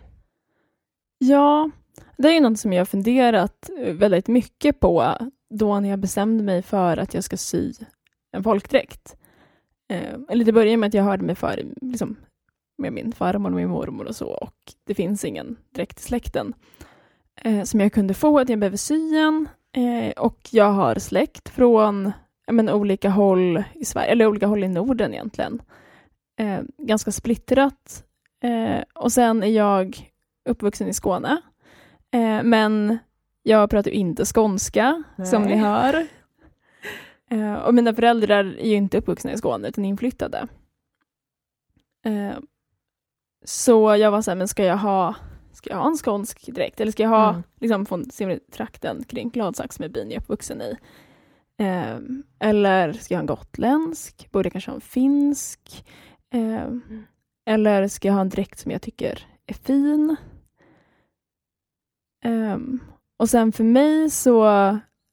Ja, 1.17 1.69
det 2.17 2.27
är 2.27 2.33
ju 2.33 2.39
något 2.39 2.59
som 2.59 2.73
jag 2.73 2.87
funderat 2.89 3.69
eh, 3.79 3.93
väldigt 3.93 4.27
mycket 4.27 4.79
på 4.79 5.15
då 5.49 5.79
när 5.79 5.89
jag 5.89 5.99
bestämde 5.99 6.43
mig 6.43 6.61
för 6.61 6.97
att 6.97 7.13
jag 7.13 7.23
ska 7.23 7.37
sy 7.37 7.73
en 8.31 8.43
folkdräkt. 8.43 9.15
Eh, 9.89 10.13
eller 10.29 10.45
det 10.45 10.51
började 10.51 10.77
med 10.77 10.87
att 10.87 10.93
jag 10.93 11.03
hörde 11.03 11.23
mig 11.23 11.35
för 11.35 11.65
liksom, 11.81 12.15
med 12.77 12.93
min 12.93 13.11
farmor 13.11 13.49
och 13.49 13.55
min 13.55 13.69
mormor 13.69 14.05
och 14.05 14.15
så 14.15 14.27
och 14.27 14.55
det 14.83 14.95
finns 14.95 15.25
ingen 15.25 15.57
dräkt 15.73 15.99
i 15.99 16.03
släkten 16.03 16.53
eh, 17.35 17.63
som 17.63 17.79
jag 17.79 17.93
kunde 17.93 18.13
få, 18.13 18.39
att 18.39 18.49
jag 18.49 18.59
behöver 18.59 18.77
sy 18.77 19.15
en 19.15 19.49
eh, 19.75 20.11
och 20.11 20.39
jag 20.51 20.71
har 20.71 20.95
släkt 20.95 21.49
från 21.49 22.11
men, 22.51 22.69
olika 22.69 23.09
håll 23.09 23.63
i 23.73 23.85
Sverige, 23.85 24.11
eller 24.11 24.25
olika 24.25 24.47
håll 24.47 24.63
i 24.63 24.67
Norden 24.67 25.13
egentligen. 25.13 25.61
Eh, 26.39 26.59
ganska 26.77 27.11
splittrat. 27.11 28.03
Eh, 28.43 28.83
och 28.93 29.11
sen 29.11 29.43
är 29.43 29.47
jag 29.47 30.11
uppvuxen 30.49 30.87
i 30.87 30.93
Skåne, 30.93 31.41
eh, 32.11 32.43
men 32.43 32.97
jag 33.43 33.69
pratar 33.69 33.91
ju 33.91 33.97
inte 33.97 34.25
skånska, 34.25 35.03
Nej. 35.15 35.27
som 35.27 35.43
ni 35.43 35.55
hör. 35.55 36.07
Uh, 37.31 37.53
och 37.53 37.73
mina 37.73 37.93
föräldrar 37.93 38.55
är 38.59 38.67
ju 38.67 38.75
inte 38.75 38.97
uppvuxna 38.97 39.31
i 39.31 39.37
Skåne, 39.37 39.67
utan 39.67 39.85
inflyttade. 39.85 40.47
Så 43.45 43.95
jag 43.95 44.11
var 44.11 44.21
så 44.21 44.31
här, 44.31 44.35
men 44.35 44.47
ska 44.47 44.63
jag 44.63 44.77
ha, 44.77 45.15
ska 45.59 45.69
jag 45.69 45.77
ha 45.77 45.87
en 45.87 45.97
skånsk 45.97 46.47
dräkt? 46.47 46.79
Eller 46.79 46.91
ska 46.91 47.03
jag 47.03 47.09
ha, 47.09 47.29
mm. 47.29 47.43
liksom 47.59 47.85
från 47.85 48.05
trakten 48.51 49.03
kring 49.03 49.29
Gladsax 49.29 49.75
som 49.75 49.85
är 49.85 49.89
byn 49.89 50.11
jag 50.11 50.17
är 50.17 50.21
uppvuxen 50.21 50.61
i? 50.61 50.77
Uh, 51.61 51.99
eller 52.39 52.93
ska 52.93 53.13
jag 53.13 53.17
ha 53.17 53.21
en 53.21 53.25
gotländsk? 53.25 54.27
Borde 54.31 54.45
jag 54.45 54.51
kanske 54.51 54.71
ha 54.71 54.75
en 54.75 54.81
finsk? 54.81 55.85
Mm. 56.33 57.05
Eller 57.45 57.87
ska 57.87 58.07
jag 58.07 58.15
ha 58.15 58.21
en 58.21 58.29
dräkt 58.29 58.59
som 58.59 58.71
jag 58.71 58.81
tycker 58.81 59.27
är 59.45 59.53
fin? 59.53 60.15
Um, 62.25 62.79
och 63.17 63.29
sen 63.29 63.51
för 63.51 63.63
mig 63.63 64.09
så 64.09 64.43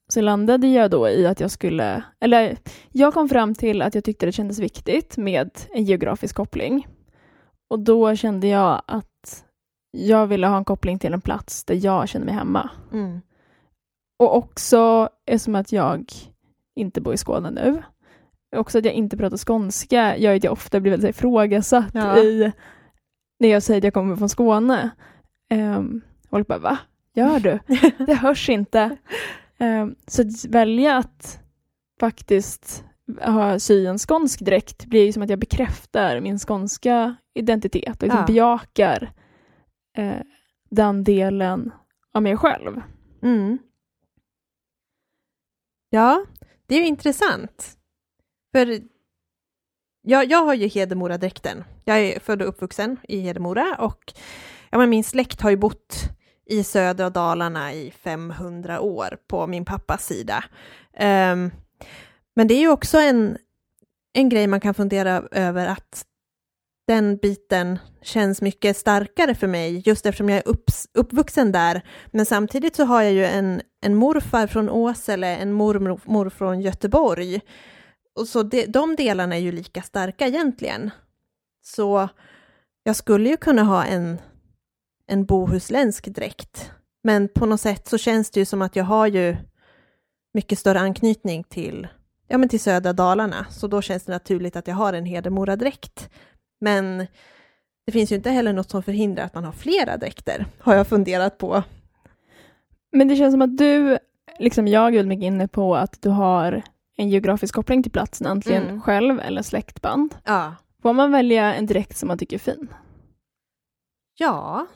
så 0.08 0.20
landade 0.20 0.66
jag 0.66 0.90
då 0.90 1.08
i 1.08 1.26
att 1.26 1.40
jag 1.40 1.50
skulle, 1.50 2.02
eller 2.20 2.58
jag 2.92 3.14
kom 3.14 3.28
fram 3.28 3.54
till 3.54 3.82
att 3.82 3.94
jag 3.94 4.04
tyckte 4.04 4.26
det 4.26 4.32
kändes 4.32 4.58
viktigt 4.58 5.16
med 5.16 5.50
en 5.70 5.84
geografisk 5.84 6.36
koppling. 6.36 6.86
Och 7.68 7.78
då 7.78 8.16
kände 8.16 8.46
jag 8.46 8.82
att 8.86 9.44
jag 9.96 10.26
ville 10.26 10.46
ha 10.46 10.56
en 10.56 10.64
koppling 10.64 10.98
till 10.98 11.12
en 11.12 11.20
plats 11.20 11.64
där 11.64 11.84
jag 11.84 12.08
känner 12.08 12.26
mig 12.26 12.34
hemma. 12.34 12.70
Mm. 12.92 13.20
Och 14.18 14.36
också 14.36 15.08
eftersom 15.26 15.54
att 15.54 15.72
jag 15.72 16.12
inte 16.76 17.00
bor 17.00 17.14
i 17.14 17.16
Skåne 17.16 17.50
nu, 17.50 17.82
också 18.56 18.78
att 18.78 18.84
jag 18.84 18.94
inte 18.94 19.16
pratar 19.16 19.36
skånska 19.36 20.16
gör 20.16 20.34
att 20.36 20.44
jag 20.44 20.52
ofta 20.52 20.80
blir 20.80 20.90
väldigt 20.90 21.10
ifrågasatt 21.10 21.90
ja. 21.94 22.18
i 22.18 22.52
när 23.38 23.48
jag 23.48 23.62
säger 23.62 23.78
att 23.78 23.84
jag 23.84 23.94
kommer 23.94 24.16
från 24.16 24.28
Skåne. 24.28 24.90
Um, 25.54 26.00
folk 26.30 26.46
bara, 26.46 26.58
va? 26.58 26.78
Gör 27.14 27.40
du? 27.40 27.58
Det 28.06 28.14
hörs 28.14 28.48
inte. 28.48 28.96
Ehm, 29.58 29.94
så 30.06 30.22
att 30.22 30.44
välja 30.44 30.96
att 30.96 31.40
faktiskt 32.00 32.84
ha 33.22 33.58
sy 33.58 33.86
en 33.86 33.98
skånsk 33.98 34.40
dräkt 34.40 34.86
blir 34.86 35.04
ju 35.04 35.12
som 35.12 35.22
att 35.22 35.30
jag 35.30 35.38
bekräftar 35.38 36.20
min 36.20 36.38
skånska 36.38 37.16
identitet 37.34 37.96
och 37.96 38.02
liksom 38.02 38.20
ja. 38.20 38.26
bejakar 38.26 39.12
eh, 39.96 40.20
den 40.70 41.04
delen 41.04 41.72
av 42.12 42.22
mig 42.22 42.36
själv. 42.36 42.82
Mm. 43.22 43.58
Ja, 45.90 46.24
det 46.66 46.74
är 46.74 46.78
ju 46.78 46.86
intressant. 46.86 47.78
För 48.52 48.80
jag, 50.02 50.30
jag 50.30 50.44
har 50.44 50.54
ju 50.54 50.66
Hedemora-dräkten. 50.66 51.64
Jag 51.84 51.98
är 51.98 52.20
född 52.20 52.42
och 52.42 52.48
uppvuxen 52.48 52.96
i 53.08 53.20
Hedemora 53.20 53.76
och 53.78 54.12
ja, 54.70 54.78
men 54.78 54.90
min 54.90 55.04
släkt 55.04 55.40
har 55.40 55.50
ju 55.50 55.56
bott 55.56 55.96
i 56.46 56.64
södra 56.64 57.10
Dalarna 57.10 57.72
i 57.72 57.90
500 57.90 58.80
år 58.80 59.18
på 59.28 59.46
min 59.46 59.64
pappas 59.64 60.06
sida. 60.06 60.44
Um, 60.92 61.50
men 62.34 62.48
det 62.48 62.54
är 62.54 62.60
ju 62.60 62.68
också 62.68 62.98
en, 62.98 63.38
en 64.12 64.28
grej 64.28 64.46
man 64.46 64.60
kan 64.60 64.74
fundera 64.74 65.22
över 65.30 65.66
att 65.66 66.04
den 66.86 67.16
biten 67.16 67.78
känns 68.02 68.42
mycket 68.42 68.76
starkare 68.76 69.34
för 69.34 69.46
mig 69.46 69.82
just 69.86 70.06
eftersom 70.06 70.28
jag 70.28 70.38
är 70.38 70.48
upps, 70.48 70.88
uppvuxen 70.94 71.52
där. 71.52 71.82
Men 72.10 72.26
samtidigt 72.26 72.76
så 72.76 72.84
har 72.84 73.02
jag 73.02 73.12
ju 73.12 73.24
en, 73.24 73.62
en 73.82 73.94
morfar 73.94 74.46
från 74.46 74.70
Åsele, 74.70 75.36
en 75.36 75.52
mormor 75.52 76.30
från 76.30 76.60
Göteborg. 76.60 77.40
Och 78.18 78.28
så 78.28 78.42
de, 78.42 78.66
de 78.66 78.96
delarna 78.96 79.36
är 79.36 79.40
ju 79.40 79.52
lika 79.52 79.82
starka 79.82 80.26
egentligen. 80.26 80.90
Så 81.62 82.08
jag 82.82 82.96
skulle 82.96 83.28
ju 83.28 83.36
kunna 83.36 83.62
ha 83.62 83.84
en 83.84 84.18
en 85.06 85.24
bohuslänsk 85.24 86.06
dräkt. 86.06 86.70
Men 87.04 87.28
på 87.28 87.46
något 87.46 87.60
sätt 87.60 87.88
så 87.88 87.98
känns 87.98 88.30
det 88.30 88.40
ju 88.40 88.46
som 88.46 88.62
att 88.62 88.76
jag 88.76 88.84
har 88.84 89.06
ju 89.06 89.36
mycket 90.34 90.58
större 90.58 90.80
anknytning 90.80 91.44
till, 91.44 91.88
ja, 92.28 92.38
men 92.38 92.48
till 92.48 92.60
södra 92.60 92.92
Dalarna, 92.92 93.46
så 93.50 93.66
då 93.66 93.82
känns 93.82 94.04
det 94.04 94.12
naturligt 94.12 94.56
att 94.56 94.66
jag 94.66 94.74
har 94.74 94.92
en 94.92 95.04
Hedemora-dräkt. 95.04 96.10
Men 96.60 97.06
det 97.86 97.92
finns 97.92 98.12
ju 98.12 98.16
inte 98.16 98.30
heller 98.30 98.52
något 98.52 98.70
som 98.70 98.82
förhindrar 98.82 99.24
att 99.24 99.34
man 99.34 99.44
har 99.44 99.52
flera 99.52 99.96
dräkter, 99.96 100.46
har 100.58 100.74
jag 100.74 100.86
funderat 100.86 101.38
på. 101.38 101.62
Men 102.92 103.08
det 103.08 103.16
känns 103.16 103.32
som 103.32 103.42
att 103.42 103.56
du, 103.56 103.98
liksom 104.38 104.68
jag, 104.68 104.94
är 104.94 105.04
mycket 105.04 105.24
inne 105.24 105.48
på 105.48 105.76
att 105.76 106.02
du 106.02 106.08
har 106.08 106.62
en 106.96 107.08
geografisk 107.08 107.54
koppling 107.54 107.82
till 107.82 107.92
platsen, 107.92 108.26
antingen 108.26 108.62
mm. 108.62 108.80
själv 108.80 109.20
eller 109.20 109.42
släktband. 109.42 110.14
Ja. 110.24 110.54
Får 110.82 110.92
man 110.92 111.12
välja 111.12 111.54
en 111.54 111.66
dräkt 111.66 111.96
som 111.96 112.06
man 112.06 112.18
tycker 112.18 112.36
är 112.36 112.40
fin? 112.40 112.68
Ja, 114.18 114.66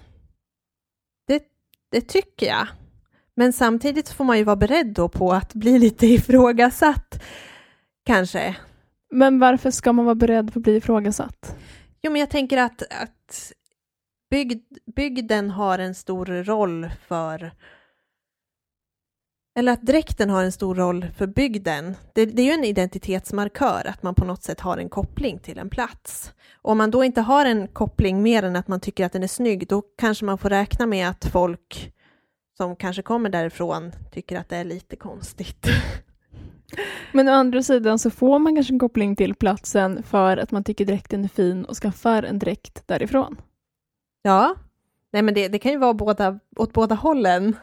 det 1.91 2.01
tycker 2.01 2.47
jag. 2.47 2.67
Men 3.35 3.53
samtidigt 3.53 4.09
får 4.09 4.25
man 4.25 4.39
ju 4.39 4.45
vara 4.45 4.57
beredd 4.57 4.87
då 4.87 5.09
på 5.09 5.33
att 5.33 5.55
bli 5.55 5.79
lite 5.79 6.07
ifrågasatt, 6.15 7.23
kanske. 8.05 8.57
Men 9.11 9.39
varför 9.39 9.71
ska 9.71 9.93
man 9.93 10.05
vara 10.05 10.15
beredd 10.15 10.53
på 10.53 10.59
att 10.59 10.63
bli 10.63 10.77
ifrågasatt? 10.77 11.57
Jo, 12.03 12.13
men 12.13 12.21
jag 12.21 12.31
tänker 12.31 12.59
att, 12.59 12.83
att 12.83 13.53
bygd, 14.31 14.65
bygden 14.97 15.51
har 15.51 15.79
en 15.79 15.95
stor 15.95 16.27
roll 16.27 16.91
för 17.09 17.53
eller 19.55 19.73
att 19.73 19.83
dräkten 19.83 20.31
har 20.31 20.45
en 20.45 20.53
stor 20.53 20.75
roll 20.75 21.07
för 21.17 21.27
bygden. 21.27 21.97
Det, 22.13 22.27
det, 22.27 22.43
är 22.43 22.47
ju 22.47 22.53
en 22.53 22.65
identitetsmarkör, 22.65 23.87
att 23.87 24.03
man 24.03 24.15
på 24.15 24.25
något 24.25 24.43
sätt 24.43 24.61
har 24.61 24.79
en 24.79 24.89
koppling 24.89 25.39
till 25.39 25.59
en 25.59 25.71
plats. 25.71 26.33
Och 26.55 26.71
om 26.71 26.79
man 26.79 26.91
då 26.91 27.05
inte 27.05 27.21
har 27.21 27.47
en 27.47 27.69
koppling 27.69 28.23
mer 28.23 28.43
än 28.43 28.57
att 28.57 28.69
man 28.69 28.81
tycker 28.81 29.07
att 29.07 29.13
den 29.13 29.23
är 29.23 29.29
snygg, 29.29 29.69
då 29.69 29.83
kanske 29.99 30.25
man 30.25 30.39
får 30.39 30.51
räkna 30.51 30.87
med 30.87 31.09
att 31.09 31.25
folk 31.25 31.93
som 32.57 32.77
kanske 32.77 33.03
kommer 33.03 33.31
därifrån 33.31 33.93
tycker 34.13 34.39
att 34.39 34.49
det 34.49 34.57
är 34.57 34.65
lite 34.65 34.97
konstigt. 34.97 35.67
Men 37.13 37.29
å 37.29 37.33
andra 37.33 37.63
sidan 37.63 37.99
så 37.99 38.11
får 38.11 38.39
man 38.39 38.55
kanske 38.55 38.75
en 38.75 38.79
koppling 38.79 39.17
till 39.17 39.35
platsen 39.35 40.03
för 40.03 40.37
att 40.37 40.51
man 40.51 40.65
tycker 40.65 40.85
dräkten 40.85 41.25
är 41.25 41.29
fin 41.29 41.65
och 41.65 41.77
skaffar 41.77 42.23
en 42.23 42.39
dräkt 42.39 42.83
därifrån. 42.87 43.37
Ja, 44.23 44.55
nej 45.13 45.23
men 45.23 45.35
det, 45.35 45.49
det 45.49 45.59
kan 45.59 45.73
ju 45.73 45.79
vara 45.79 45.95
båda, 45.95 46.39
åt 46.57 46.73
båda 46.73 46.95
hållen. 46.95 47.57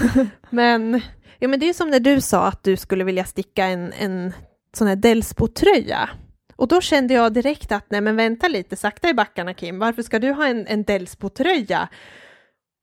men 0.50 1.02
Ja, 1.38 1.48
men 1.48 1.60
det 1.60 1.68
är 1.68 1.72
som 1.72 1.90
när 1.90 2.00
du 2.00 2.20
sa 2.20 2.46
att 2.46 2.64
du 2.64 2.76
skulle 2.76 3.04
vilja 3.04 3.24
sticka 3.24 3.64
en, 3.64 3.92
en 3.92 4.32
sån 4.76 4.88
här 4.88 4.96
Delsbo-tröja. 4.96 6.08
Och 6.56 6.68
då 6.68 6.80
kände 6.80 7.14
jag 7.14 7.32
direkt 7.32 7.72
att, 7.72 7.90
nej 7.90 8.00
men 8.00 8.16
vänta 8.16 8.48
lite, 8.48 8.76
sakta 8.76 9.08
i 9.08 9.14
backarna 9.14 9.54
Kim, 9.54 9.78
varför 9.78 10.02
ska 10.02 10.18
du 10.18 10.32
ha 10.32 10.46
en, 10.46 10.66
en 10.66 10.84
Delsbo-tröja? 10.84 11.88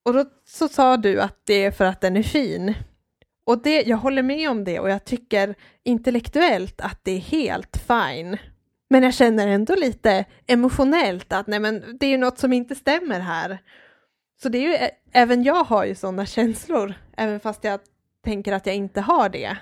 Och 0.06 0.14
då 0.14 0.26
så 0.48 0.68
sa 0.68 0.98
du 0.98 1.22
att 1.22 1.42
det 1.46 1.66
är 1.66 1.72
för 1.72 1.86
att 1.86 2.02
den 2.02 2.18
är 2.18 2.24
fin. 2.24 2.74
Och 3.52 3.62
det, 3.62 3.82
jag 3.82 3.98
håller 3.98 4.24
med 4.24 4.50
om 4.50 4.64
det 4.64 4.80
och 4.80 4.90
jag 4.90 5.06
tycker 5.06 5.56
intellektuellt 5.84 6.82
att 6.82 7.00
det 7.04 7.12
är 7.12 7.20
helt 7.20 7.78
fine. 7.78 8.38
Men 8.90 9.04
jag 9.04 9.14
känner 9.14 9.48
ändå 9.48 9.76
lite 9.76 10.26
emotionellt 10.48 11.34
att 11.34 11.48
nej 11.48 11.60
men 11.60 11.84
det 12.00 12.06
är 12.06 12.10
ju 12.10 12.18
något 12.18 12.40
som 12.40 12.54
inte 12.54 12.76
stämmer 12.76 13.20
här. 13.20 13.58
Så 14.42 14.50
det 14.50 14.58
är 14.58 14.62
ju, 14.62 14.90
även 15.12 15.44
jag 15.44 15.64
har 15.64 15.86
ju 15.86 15.96
sådana 15.96 16.26
känslor, 16.26 16.94
även 17.18 17.40
fast 17.40 17.64
jag 17.64 17.80
tänker 18.24 18.54
att 18.54 18.66
jag 18.66 18.76
inte 18.76 19.02
har 19.02 19.30
det. 19.30 19.58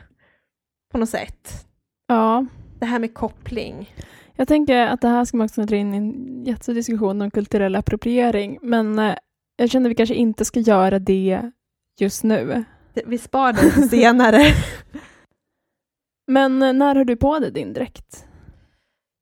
På 0.91 0.97
något 0.97 1.09
sätt. 1.09 1.67
Ja. 2.07 2.45
Det 2.79 2.85
här 2.85 2.99
med 2.99 3.13
koppling. 3.13 3.93
Jag 4.35 4.47
tänker 4.47 4.87
att 4.87 5.01
det 5.01 5.07
här 5.07 5.25
ska 5.25 5.37
man 5.37 5.45
också 5.45 5.61
dra 5.61 5.75
in 5.75 5.93
i 5.93 5.97
en 5.97 6.43
jättediskussion 6.45 7.21
om 7.21 7.31
kulturell 7.31 7.75
appropriering, 7.75 8.59
men 8.61 8.99
eh, 8.99 9.15
jag 9.55 9.69
känner 9.69 9.89
att 9.89 9.91
vi 9.91 9.95
kanske 9.95 10.15
inte 10.15 10.45
ska 10.45 10.59
göra 10.59 10.99
det 10.99 11.51
just 11.99 12.23
nu. 12.23 12.65
Vi 12.93 13.17
spar 13.17 13.53
det 13.53 13.71
till 13.71 13.89
senare. 13.89 14.41
Men 16.27 16.61
eh, 16.61 16.73
när 16.73 16.95
har 16.95 17.05
du 17.05 17.15
på 17.15 17.39
dig 17.39 17.51
din 17.51 17.73
dräkt? 17.73 18.25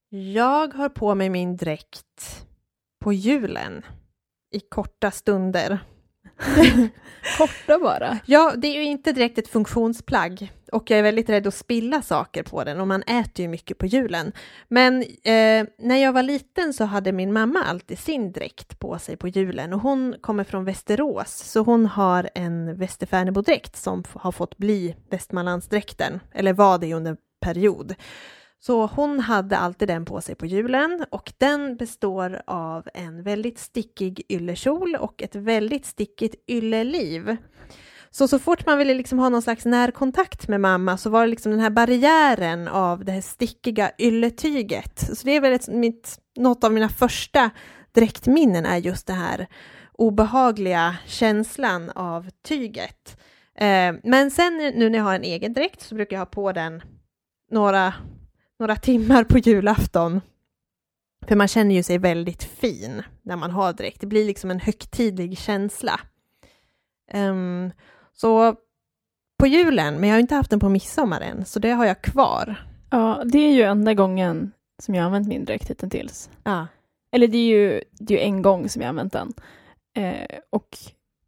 Jag 0.09 0.73
har 0.73 0.89
på 0.89 1.15
mig 1.15 1.29
min 1.29 1.57
dräkt 1.57 2.45
på 2.99 3.13
julen 3.13 3.85
i 4.51 4.59
korta 4.59 5.11
stunder. 5.11 5.79
Korta 7.37 7.79
bara? 7.79 8.19
Ja, 8.25 8.53
det 8.57 8.67
är 8.67 8.73
ju 8.73 8.83
inte 8.83 9.11
direkt 9.11 9.37
ett 9.37 9.47
funktionsplagg 9.47 10.51
och 10.67 10.91
jag 10.91 10.99
är 10.99 11.03
väldigt 11.03 11.29
rädd 11.29 11.47
att 11.47 11.53
spilla 11.53 12.01
saker 12.01 12.43
på 12.43 12.63
den 12.63 12.79
och 12.79 12.87
man 12.87 13.03
äter 13.03 13.43
ju 13.43 13.47
mycket 13.47 13.77
på 13.77 13.85
julen. 13.85 14.31
Men 14.67 15.01
eh, 15.01 15.65
när 15.77 15.95
jag 15.95 16.13
var 16.13 16.23
liten 16.23 16.73
så 16.73 16.83
hade 16.83 17.11
min 17.11 17.33
mamma 17.33 17.63
alltid 17.63 17.99
sin 17.99 18.31
dräkt 18.31 18.79
på 18.79 18.99
sig 18.99 19.17
på 19.17 19.27
julen 19.27 19.73
och 19.73 19.79
hon 19.79 20.15
kommer 20.21 20.43
från 20.43 20.65
Västerås 20.65 21.31
så 21.31 21.59
hon 21.61 21.85
har 21.85 22.29
en 22.35 22.77
Västerfärnebo-dräkt 22.77 23.75
som 23.75 24.03
har 24.13 24.31
fått 24.31 24.57
bli 24.57 24.95
Västmanlandsdräkten, 25.09 26.19
eller 26.33 26.53
var 26.53 26.77
det 26.77 26.93
under 26.93 27.11
en 27.11 27.17
period. 27.41 27.95
Så 28.59 28.85
hon 28.85 29.19
hade 29.19 29.57
alltid 29.57 29.87
den 29.87 30.05
på 30.05 30.21
sig 30.21 30.35
på 30.35 30.45
julen 30.45 31.05
och 31.11 31.33
den 31.37 31.77
består 31.77 32.41
av 32.47 32.87
en 32.93 33.23
väldigt 33.23 33.59
stickig 33.59 34.21
yllekjol 34.29 34.95
och 34.95 35.23
ett 35.23 35.35
väldigt 35.35 35.85
stickigt 35.85 36.35
ylleliv. 36.47 37.37
Så 38.17 38.27
så 38.27 38.39
fort 38.39 38.65
man 38.65 38.77
ville 38.77 38.93
liksom 38.93 39.19
ha 39.19 39.29
någon 39.29 39.41
slags 39.41 39.65
närkontakt 39.65 40.47
med 40.47 40.61
mamma 40.61 40.97
så 40.97 41.09
var 41.09 41.21
det 41.21 41.27
liksom 41.27 41.51
den 41.51 41.61
här 41.61 41.69
barriären 41.69 42.67
av 42.67 43.05
det 43.05 43.11
här 43.11 43.21
stickiga 43.21 43.91
ylletyget. 43.99 44.99
Så 44.99 45.25
det 45.25 45.31
är 45.31 45.41
väl 45.41 45.53
ett, 45.53 45.67
mitt, 45.67 46.19
något 46.39 46.63
av 46.63 46.73
mina 46.73 46.89
första 46.89 47.49
dräktminnen 47.91 48.65
är 48.65 48.77
just 48.77 49.07
det 49.07 49.13
här 49.13 49.47
obehagliga 49.93 50.95
känslan 51.05 51.89
av 51.89 52.29
tyget. 52.47 53.17
Eh, 53.57 53.95
men 54.03 54.31
sen 54.31 54.57
nu 54.57 54.89
när 54.89 54.97
jag 54.97 55.05
har 55.05 55.15
en 55.15 55.23
egen 55.23 55.53
dräkt 55.53 55.81
så 55.81 55.95
brukar 55.95 56.15
jag 56.15 56.21
ha 56.21 56.25
på 56.25 56.51
den 56.51 56.81
några 57.51 57.93
några 58.59 58.75
timmar 58.75 59.23
på 59.23 59.37
julafton. 59.37 60.21
För 61.27 61.35
man 61.35 61.47
känner 61.47 61.75
ju 61.75 61.83
sig 61.83 61.97
väldigt 61.97 62.43
fin 62.43 63.03
när 63.21 63.35
man 63.35 63.51
har 63.51 63.73
dräkt. 63.73 64.01
Det 64.01 64.07
blir 64.07 64.25
liksom 64.25 64.51
en 64.51 64.59
högtidlig 64.59 65.37
känsla. 65.37 65.99
Um, 67.13 67.71
så 68.21 68.55
på 69.39 69.47
julen, 69.47 69.95
men 69.95 70.09
jag 70.09 70.15
har 70.15 70.19
inte 70.19 70.35
haft 70.35 70.49
den 70.49 70.59
på 70.59 70.69
midsommar 70.69 71.21
än, 71.21 71.45
så 71.45 71.59
det 71.59 71.71
har 71.71 71.85
jag 71.85 72.01
kvar. 72.01 72.55
Ja, 72.89 73.23
det 73.25 73.39
är 73.39 73.51
ju 73.51 73.61
enda 73.61 73.93
gången 73.93 74.51
som 74.79 74.95
jag 74.95 75.01
har 75.01 75.05
använt 75.05 75.27
min 75.27 75.45
dräkt 75.45 75.69
hittills. 75.69 76.29
Ja. 76.43 76.67
Eller 77.11 77.27
det 77.27 77.37
är 77.37 77.47
ju, 77.47 77.81
det 77.91 78.13
är 78.13 78.17
ju 78.17 78.23
en 78.23 78.41
gång 78.41 78.69
som 78.69 78.81
jag 78.81 78.87
har 78.87 78.89
använt 78.89 79.13
den. 79.13 79.33
Eh, 79.93 80.37
och 80.49 80.77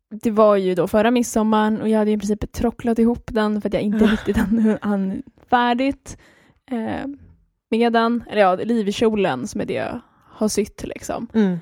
det 0.10 0.32
var 0.32 0.56
ju 0.56 0.76
då 0.76 0.88
förra 0.88 1.12
midsommaren 1.12 1.82
och 1.82 1.90
jag 1.90 2.00
hade 2.00 2.12
i 2.12 2.18
princip 2.18 2.52
trocklat 2.52 3.00
ihop 3.00 3.24
den 3.32 3.62
för 3.62 3.70
att 3.70 3.74
jag 3.74 3.84
inte 3.84 4.06
riktigt 4.06 4.38
hann 4.82 5.24
färdigt 5.50 6.18
eh, 6.72 7.08
med 7.70 7.94
den, 7.94 8.24
eller 8.30 8.42
ja, 8.42 8.56
livkjolen 8.56 9.48
som 9.48 9.62
är 9.62 9.66
det 9.66 9.74
jag 9.74 10.02
har 10.26 10.48
sytt 10.48 10.84
liksom. 10.84 11.28
Mm. 11.34 11.60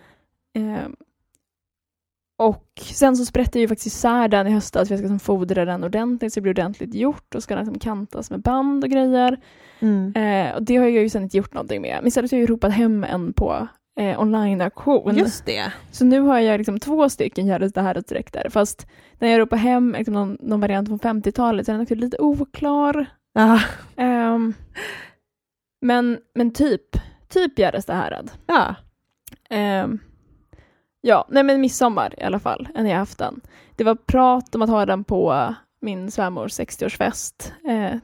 Eh, 0.54 0.88
och 2.38 2.82
sen 2.93 3.17
så 3.17 3.26
sprätte 3.26 3.58
jag 3.58 3.62
ju 3.62 3.67
faktiskt 3.67 3.88
isär 3.88 4.28
den 4.28 4.47
i 4.47 4.52
höstas 4.52 4.88
för 4.88 4.93
jag 4.93 5.00
ska 5.00 5.08
liksom 5.08 5.19
fodra 5.19 5.65
den 5.65 5.84
ordentligt 5.84 6.34
så 6.34 6.38
det 6.38 6.41
blir 6.41 6.54
ordentligt 6.54 6.93
gjort 6.93 7.36
och 7.36 7.43
ska 7.43 7.56
den 7.56 7.65
liksom 7.65 7.80
kantas 7.80 8.32
med 8.32 8.41
band 8.41 8.84
och 8.84 8.89
grejer. 8.89 9.39
Mm. 9.80 10.13
Eh, 10.15 10.56
och 10.56 10.63
det 10.63 10.76
har 10.76 10.84
jag 10.84 11.04
ju 11.04 11.10
sen 11.10 11.23
inte 11.23 11.38
gjort 11.38 11.54
någonting 11.54 11.82
med. 11.82 11.97
Men 12.00 12.08
istället 12.08 12.32
har 12.32 12.38
jag 12.38 12.50
ju 12.50 12.54
ropat 12.54 12.73
hem 12.73 13.04
en 13.04 13.34
på 13.34 13.67
eh, 14.00 14.21
online-auktion. 14.21 15.17
Just 15.17 15.45
det. 15.45 15.71
Så 15.91 16.06
nu 16.06 16.19
har 16.19 16.39
jag 16.39 16.58
liksom 16.58 16.80
två 16.80 17.10
stycken 17.10 17.47
Gör 17.47 17.60
det 17.60 17.82
här 17.82 18.04
dräkter. 18.08 18.50
Fast 18.50 18.88
när 19.19 19.28
jag 19.28 19.39
ropar 19.39 19.58
hem 19.58 19.95
liksom 19.97 20.13
någon, 20.13 20.38
någon 20.39 20.60
variant 20.60 20.88
från 20.88 21.00
50-talet 21.00 21.65
så 21.65 21.71
är 21.71 21.73
den 21.73 21.82
också 21.82 21.95
lite 21.95 22.17
oklar. 22.19 23.06
Ja. 23.34 23.60
Um, 23.95 24.54
men, 25.82 26.17
men 26.36 26.54
typ, 26.54 26.97
typ 27.28 27.60
Gärdestad 27.60 28.30
Ja. 28.47 28.76
Um, 29.84 30.00
ja, 31.02 31.26
nej 31.30 31.44
men 31.44 31.62
midsommar 31.62 32.14
i 32.18 32.24
alla 32.24 32.40
fall, 32.40 32.68
jag 32.76 32.84
haft 32.98 33.18
den. 33.18 33.42
Det 33.76 33.84
var 33.84 33.96
prat 33.96 34.56
om 34.56 34.62
att 34.62 34.70
ha 34.70 34.86
den 34.86 35.04
på 35.04 35.56
min 35.82 36.12
svärmors 36.12 36.52
60-årsfest. 36.60 37.52
Eh, 37.70 37.98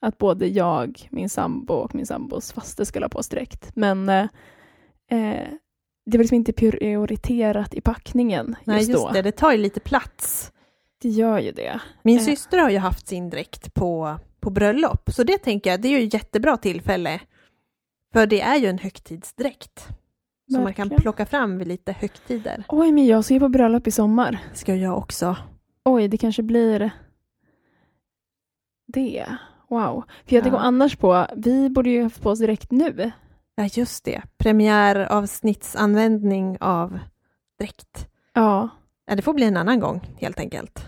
att 0.00 0.18
både 0.18 0.46
jag, 0.46 1.08
min 1.10 1.28
sambo 1.28 1.74
och 1.74 1.94
min 1.94 2.06
sambos 2.06 2.52
faste 2.52 2.86
skulle 2.86 3.04
ha 3.04 3.08
på 3.08 3.18
oss 3.18 3.28
direkt. 3.28 3.70
Men 3.76 4.08
eh, 4.08 4.26
eh, 5.10 5.48
det 6.06 6.18
var 6.18 6.22
liksom 6.24 6.36
inte 6.36 6.52
prioriterat 6.52 7.74
i 7.74 7.80
packningen 7.80 8.56
Nej, 8.64 8.76
just, 8.78 8.88
just 8.90 9.06
då. 9.06 9.12
det. 9.12 9.22
Det 9.22 9.32
tar 9.32 9.52
ju 9.52 9.58
lite 9.58 9.80
plats. 9.80 10.52
Det 11.02 11.08
gör 11.08 11.38
ju 11.38 11.52
det. 11.52 11.80
Min 12.02 12.18
Eh. 12.18 12.24
syster 12.24 12.58
har 12.58 12.70
ju 12.70 12.78
haft 12.78 13.06
sin 13.08 13.30
dräkt 13.30 13.74
på, 13.74 14.18
på 14.40 14.50
bröllop, 14.50 15.10
så 15.12 15.22
det 15.22 15.38
tänker 15.38 15.70
jag, 15.70 15.80
det 15.80 15.88
är 15.88 15.98
ju 16.00 16.06
ett 16.06 16.14
jättebra 16.14 16.56
tillfälle. 16.56 17.20
För 18.12 18.26
det 18.26 18.40
är 18.40 18.56
ju 18.56 18.66
en 18.66 18.78
högtidsdräkt. 18.78 19.88
Som 20.52 20.62
man 20.62 20.74
kan 20.74 20.90
plocka 20.90 21.26
fram 21.26 21.58
vid 21.58 21.68
lite 21.68 21.92
högtider. 21.92 22.64
Oj, 22.68 22.92
men 22.92 23.06
jag 23.06 23.24
ska 23.24 23.34
ju 23.34 23.40
på 23.40 23.48
bröllop 23.48 23.86
i 23.86 23.90
sommar. 23.90 24.38
Ska 24.54 24.74
jag 24.74 24.98
också. 24.98 25.36
Oj, 25.84 26.08
det 26.08 26.18
kanske 26.18 26.42
blir 26.42 26.90
det. 28.86 29.26
Wow. 29.68 30.04
För 30.26 30.34
jag 30.36 30.42
tänker 30.44 30.58
Ja. 30.58 30.62
annars 30.64 30.96
på, 30.96 31.26
vi 31.36 31.70
borde 31.70 31.90
ju 31.90 32.02
haft 32.02 32.22
på 32.22 32.30
oss 32.30 32.38
direkt 32.38 32.70
nu. 32.70 33.12
Ja, 33.54 33.68
just 33.72 34.04
det. 34.04 34.22
Premiäravsnittsanvändning 34.36 36.56
av 36.60 36.98
dräkt. 37.58 38.08
Ja. 38.32 38.68
Ja, 39.06 39.14
det 39.16 39.22
får 39.22 39.34
bli 39.34 39.44
en 39.46 39.56
annan 39.56 39.80
gång, 39.80 40.00
helt 40.20 40.40
enkelt. 40.40 40.86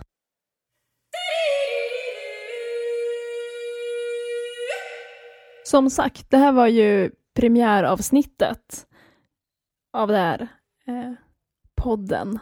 Som 5.64 5.90
sagt, 5.90 6.30
det 6.30 6.36
här 6.36 6.52
var 6.52 6.66
ju 6.66 7.10
premiäravsnittet 7.34 8.86
av 9.92 10.08
det 10.08 10.16
här 10.16 10.48
eh, 10.86 11.12
podden. 11.76 12.38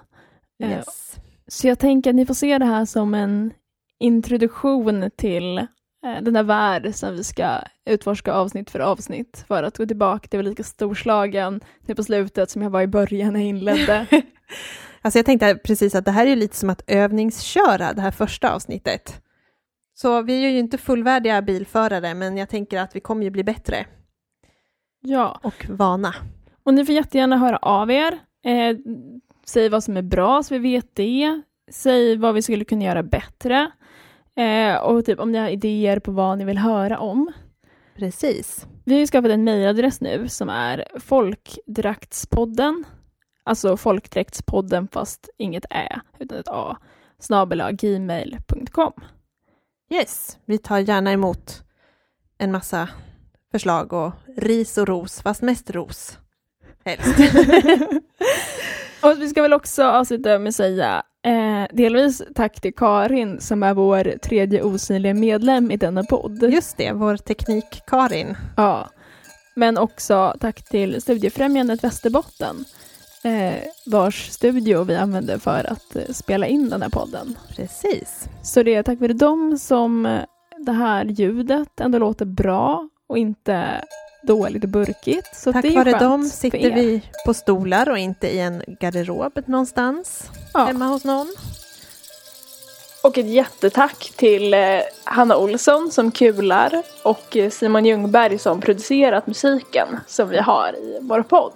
Eh, 0.62 0.70
Yes. 0.70 1.16
Så 1.46 1.68
jag 1.68 1.78
tänker 1.78 2.10
att 2.10 2.16
ni 2.16 2.26
får 2.26 2.34
se 2.34 2.58
det 2.58 2.64
här 2.64 2.84
som 2.84 3.14
en 3.14 3.52
introduktion 3.98 5.10
till 5.16 5.58
eh, 5.58 6.22
den 6.22 6.36
här 6.36 6.42
värld 6.42 6.94
som 6.94 7.16
vi 7.16 7.24
ska 7.24 7.58
utforska 7.86 8.32
avsnitt 8.32 8.70
för 8.70 8.80
avsnitt 8.80 9.44
för 9.48 9.62
att 9.62 9.78
gå 9.78 9.86
tillbaka 9.86 10.28
till 10.28 10.40
lika 10.40 10.64
storslagen 10.64 11.60
nu 11.86 11.94
på 11.94 12.04
slutet 12.04 12.50
som 12.50 12.62
jag 12.62 12.70
var 12.70 12.82
i 12.82 12.86
början 12.86 13.32
när 13.32 13.40
jag 13.40 13.48
inledde. 13.48 14.06
Alltså 15.02 15.18
jag 15.18 15.26
tänkte 15.26 15.54
precis 15.54 15.94
att 15.94 16.04
det 16.04 16.10
här 16.10 16.26
är 16.26 16.36
lite 16.36 16.56
som 16.56 16.70
att 16.70 16.82
övningsköra 16.86 17.92
det 17.92 18.00
här 18.00 18.10
första 18.10 18.54
avsnittet. 18.54 19.22
Så 19.94 20.22
vi 20.22 20.44
är 20.44 20.50
ju 20.50 20.58
inte 20.58 20.78
fullvärdiga 20.78 21.42
bilförare, 21.42 22.14
men 22.14 22.36
jag 22.36 22.48
tänker 22.48 22.78
att 22.78 22.96
vi 22.96 23.00
kommer 23.00 23.24
ju 23.24 23.30
bli 23.30 23.44
bättre 23.44 23.86
ja, 25.00 25.40
och 25.42 25.66
vana. 25.68 26.14
Och 26.64 26.74
ni 26.74 26.84
får 26.84 26.94
jättegärna 26.94 27.36
höra 27.36 27.56
av 27.56 27.90
er. 27.90 28.18
Eh, 28.44 28.76
säg 29.46 29.68
vad 29.68 29.84
som 29.84 29.96
är 29.96 30.02
bra 30.02 30.42
så 30.42 30.54
vi 30.54 30.60
vet 30.60 30.94
det. 30.94 31.42
Säg 31.70 32.16
vad 32.16 32.34
vi 32.34 32.42
skulle 32.42 32.64
kunna 32.64 32.84
göra 32.84 33.02
bättre. 33.02 33.70
Eh, 34.36 34.76
och 34.76 35.04
typ 35.04 35.20
om 35.20 35.32
ni 35.32 35.38
har 35.38 35.48
idéer 35.48 35.98
på 35.98 36.12
vad 36.12 36.38
ni 36.38 36.44
vill 36.44 36.58
höra 36.58 36.98
om. 36.98 37.32
Precis. 37.96 38.66
Vi 38.84 38.98
har 38.98 39.06
skapat 39.06 39.30
en 39.30 39.44
mejladress 39.44 40.00
nu 40.00 40.28
som 40.28 40.48
är 40.48 40.84
folkdraktspodden, 41.00 42.84
alltså 43.44 43.76
folkdräktspodden 43.76 44.88
fast 44.88 45.28
inget 45.38 45.64
ä 45.70 46.00
utan 46.18 46.38
ett 46.38 46.48
a, 46.48 46.76
snabel-a 47.18 47.72
gmail.com. 47.72 48.92
Yes, 49.90 50.38
vi 50.44 50.58
tar 50.58 50.78
gärna 50.78 51.12
emot 51.12 51.62
en 52.38 52.52
massa 52.52 52.88
förslag 53.52 53.92
och 53.92 54.12
ris 54.36 54.78
och 54.78 54.88
ros, 54.88 55.22
fast 55.22 55.42
mest 55.42 55.70
ros. 55.70 56.18
Helst. 56.84 57.18
och 59.02 59.20
vi 59.20 59.28
ska 59.28 59.42
väl 59.42 59.52
också 59.52 59.84
avsluta 59.84 60.38
med 60.38 60.48
att 60.48 60.54
säga 60.54 61.04
Eh, 61.26 61.66
delvis 61.72 62.22
tack 62.34 62.60
till 62.60 62.74
Karin 62.74 63.40
som 63.40 63.62
är 63.62 63.74
vår 63.74 64.18
tredje 64.18 64.62
osynliga 64.62 65.14
medlem 65.14 65.70
i 65.70 65.76
denna 65.76 66.04
podd. 66.04 66.42
Just 66.42 66.76
det, 66.76 66.92
vår 66.92 67.16
teknik-Karin. 67.16 68.36
Ja. 68.56 68.88
Men 69.56 69.78
också 69.78 70.34
tack 70.40 70.64
till 70.68 71.02
Studiefrämjandet 71.02 71.84
Västerbotten 71.84 72.64
eh, 73.24 73.62
vars 73.86 74.28
studio 74.30 74.84
vi 74.84 74.96
använder 74.96 75.38
för 75.38 75.72
att 75.72 75.96
eh, 75.96 76.12
spela 76.12 76.46
in 76.46 76.68
den 76.70 76.82
här 76.82 76.90
podden. 76.90 77.38
Precis. 77.56 78.28
Så 78.42 78.62
det 78.62 78.74
är 78.74 78.82
tack 78.82 79.00
vare 79.00 79.12
dem 79.12 79.58
som 79.58 80.18
det 80.58 80.72
här 80.72 81.04
ljudet 81.04 81.80
ändå 81.80 81.98
låter 81.98 82.26
bra 82.26 82.88
och 83.08 83.18
inte 83.18 83.84
dåligt 84.26 84.62
och 84.64 84.70
burkigt. 84.70 85.36
Så 85.36 85.52
Tack 85.52 85.64
vare 85.74 85.98
dem 85.98 86.24
sitter 86.24 86.58
er. 86.58 86.74
vi 86.74 87.02
på 87.26 87.34
stolar 87.34 87.88
och 87.90 87.98
inte 87.98 88.28
i 88.28 88.40
en 88.40 88.62
garderob 88.80 89.32
någonstans 89.46 90.30
Ja. 90.54 90.64
hemma 90.64 90.86
hos 90.86 91.04
någon. 91.04 91.34
Och 93.02 93.18
ett 93.18 93.26
jättetack 93.26 94.12
till 94.16 94.54
eh, 94.54 94.60
Hanna 95.04 95.36
Olsson 95.36 95.90
som 95.90 96.10
kular 96.10 96.82
och 97.02 97.36
eh, 97.36 97.50
Simon 97.50 97.84
Ljungberg 97.84 98.38
som 98.38 98.60
producerat 98.60 99.26
musiken 99.26 99.88
som 100.06 100.28
vi 100.28 100.38
har 100.38 100.72
i 100.76 100.98
vår 101.00 101.22
podd. 101.22 101.52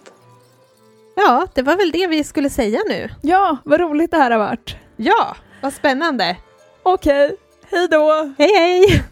Ja, 1.16 1.46
det 1.54 1.62
var 1.62 1.76
väl 1.76 1.90
det 1.90 2.06
vi 2.06 2.24
skulle 2.24 2.50
säga 2.50 2.80
nu. 2.88 3.08
Ja, 3.22 3.56
vad 3.64 3.80
roligt 3.80 4.10
det 4.10 4.16
här 4.16 4.30
har 4.30 4.38
varit. 4.38 4.76
Ja, 4.96 5.36
vad 5.62 5.72
spännande. 5.72 6.36
Okej, 6.82 7.36
hej 7.70 7.88
då! 7.88 8.32
Hej 8.38 8.52
hej! 8.56 9.02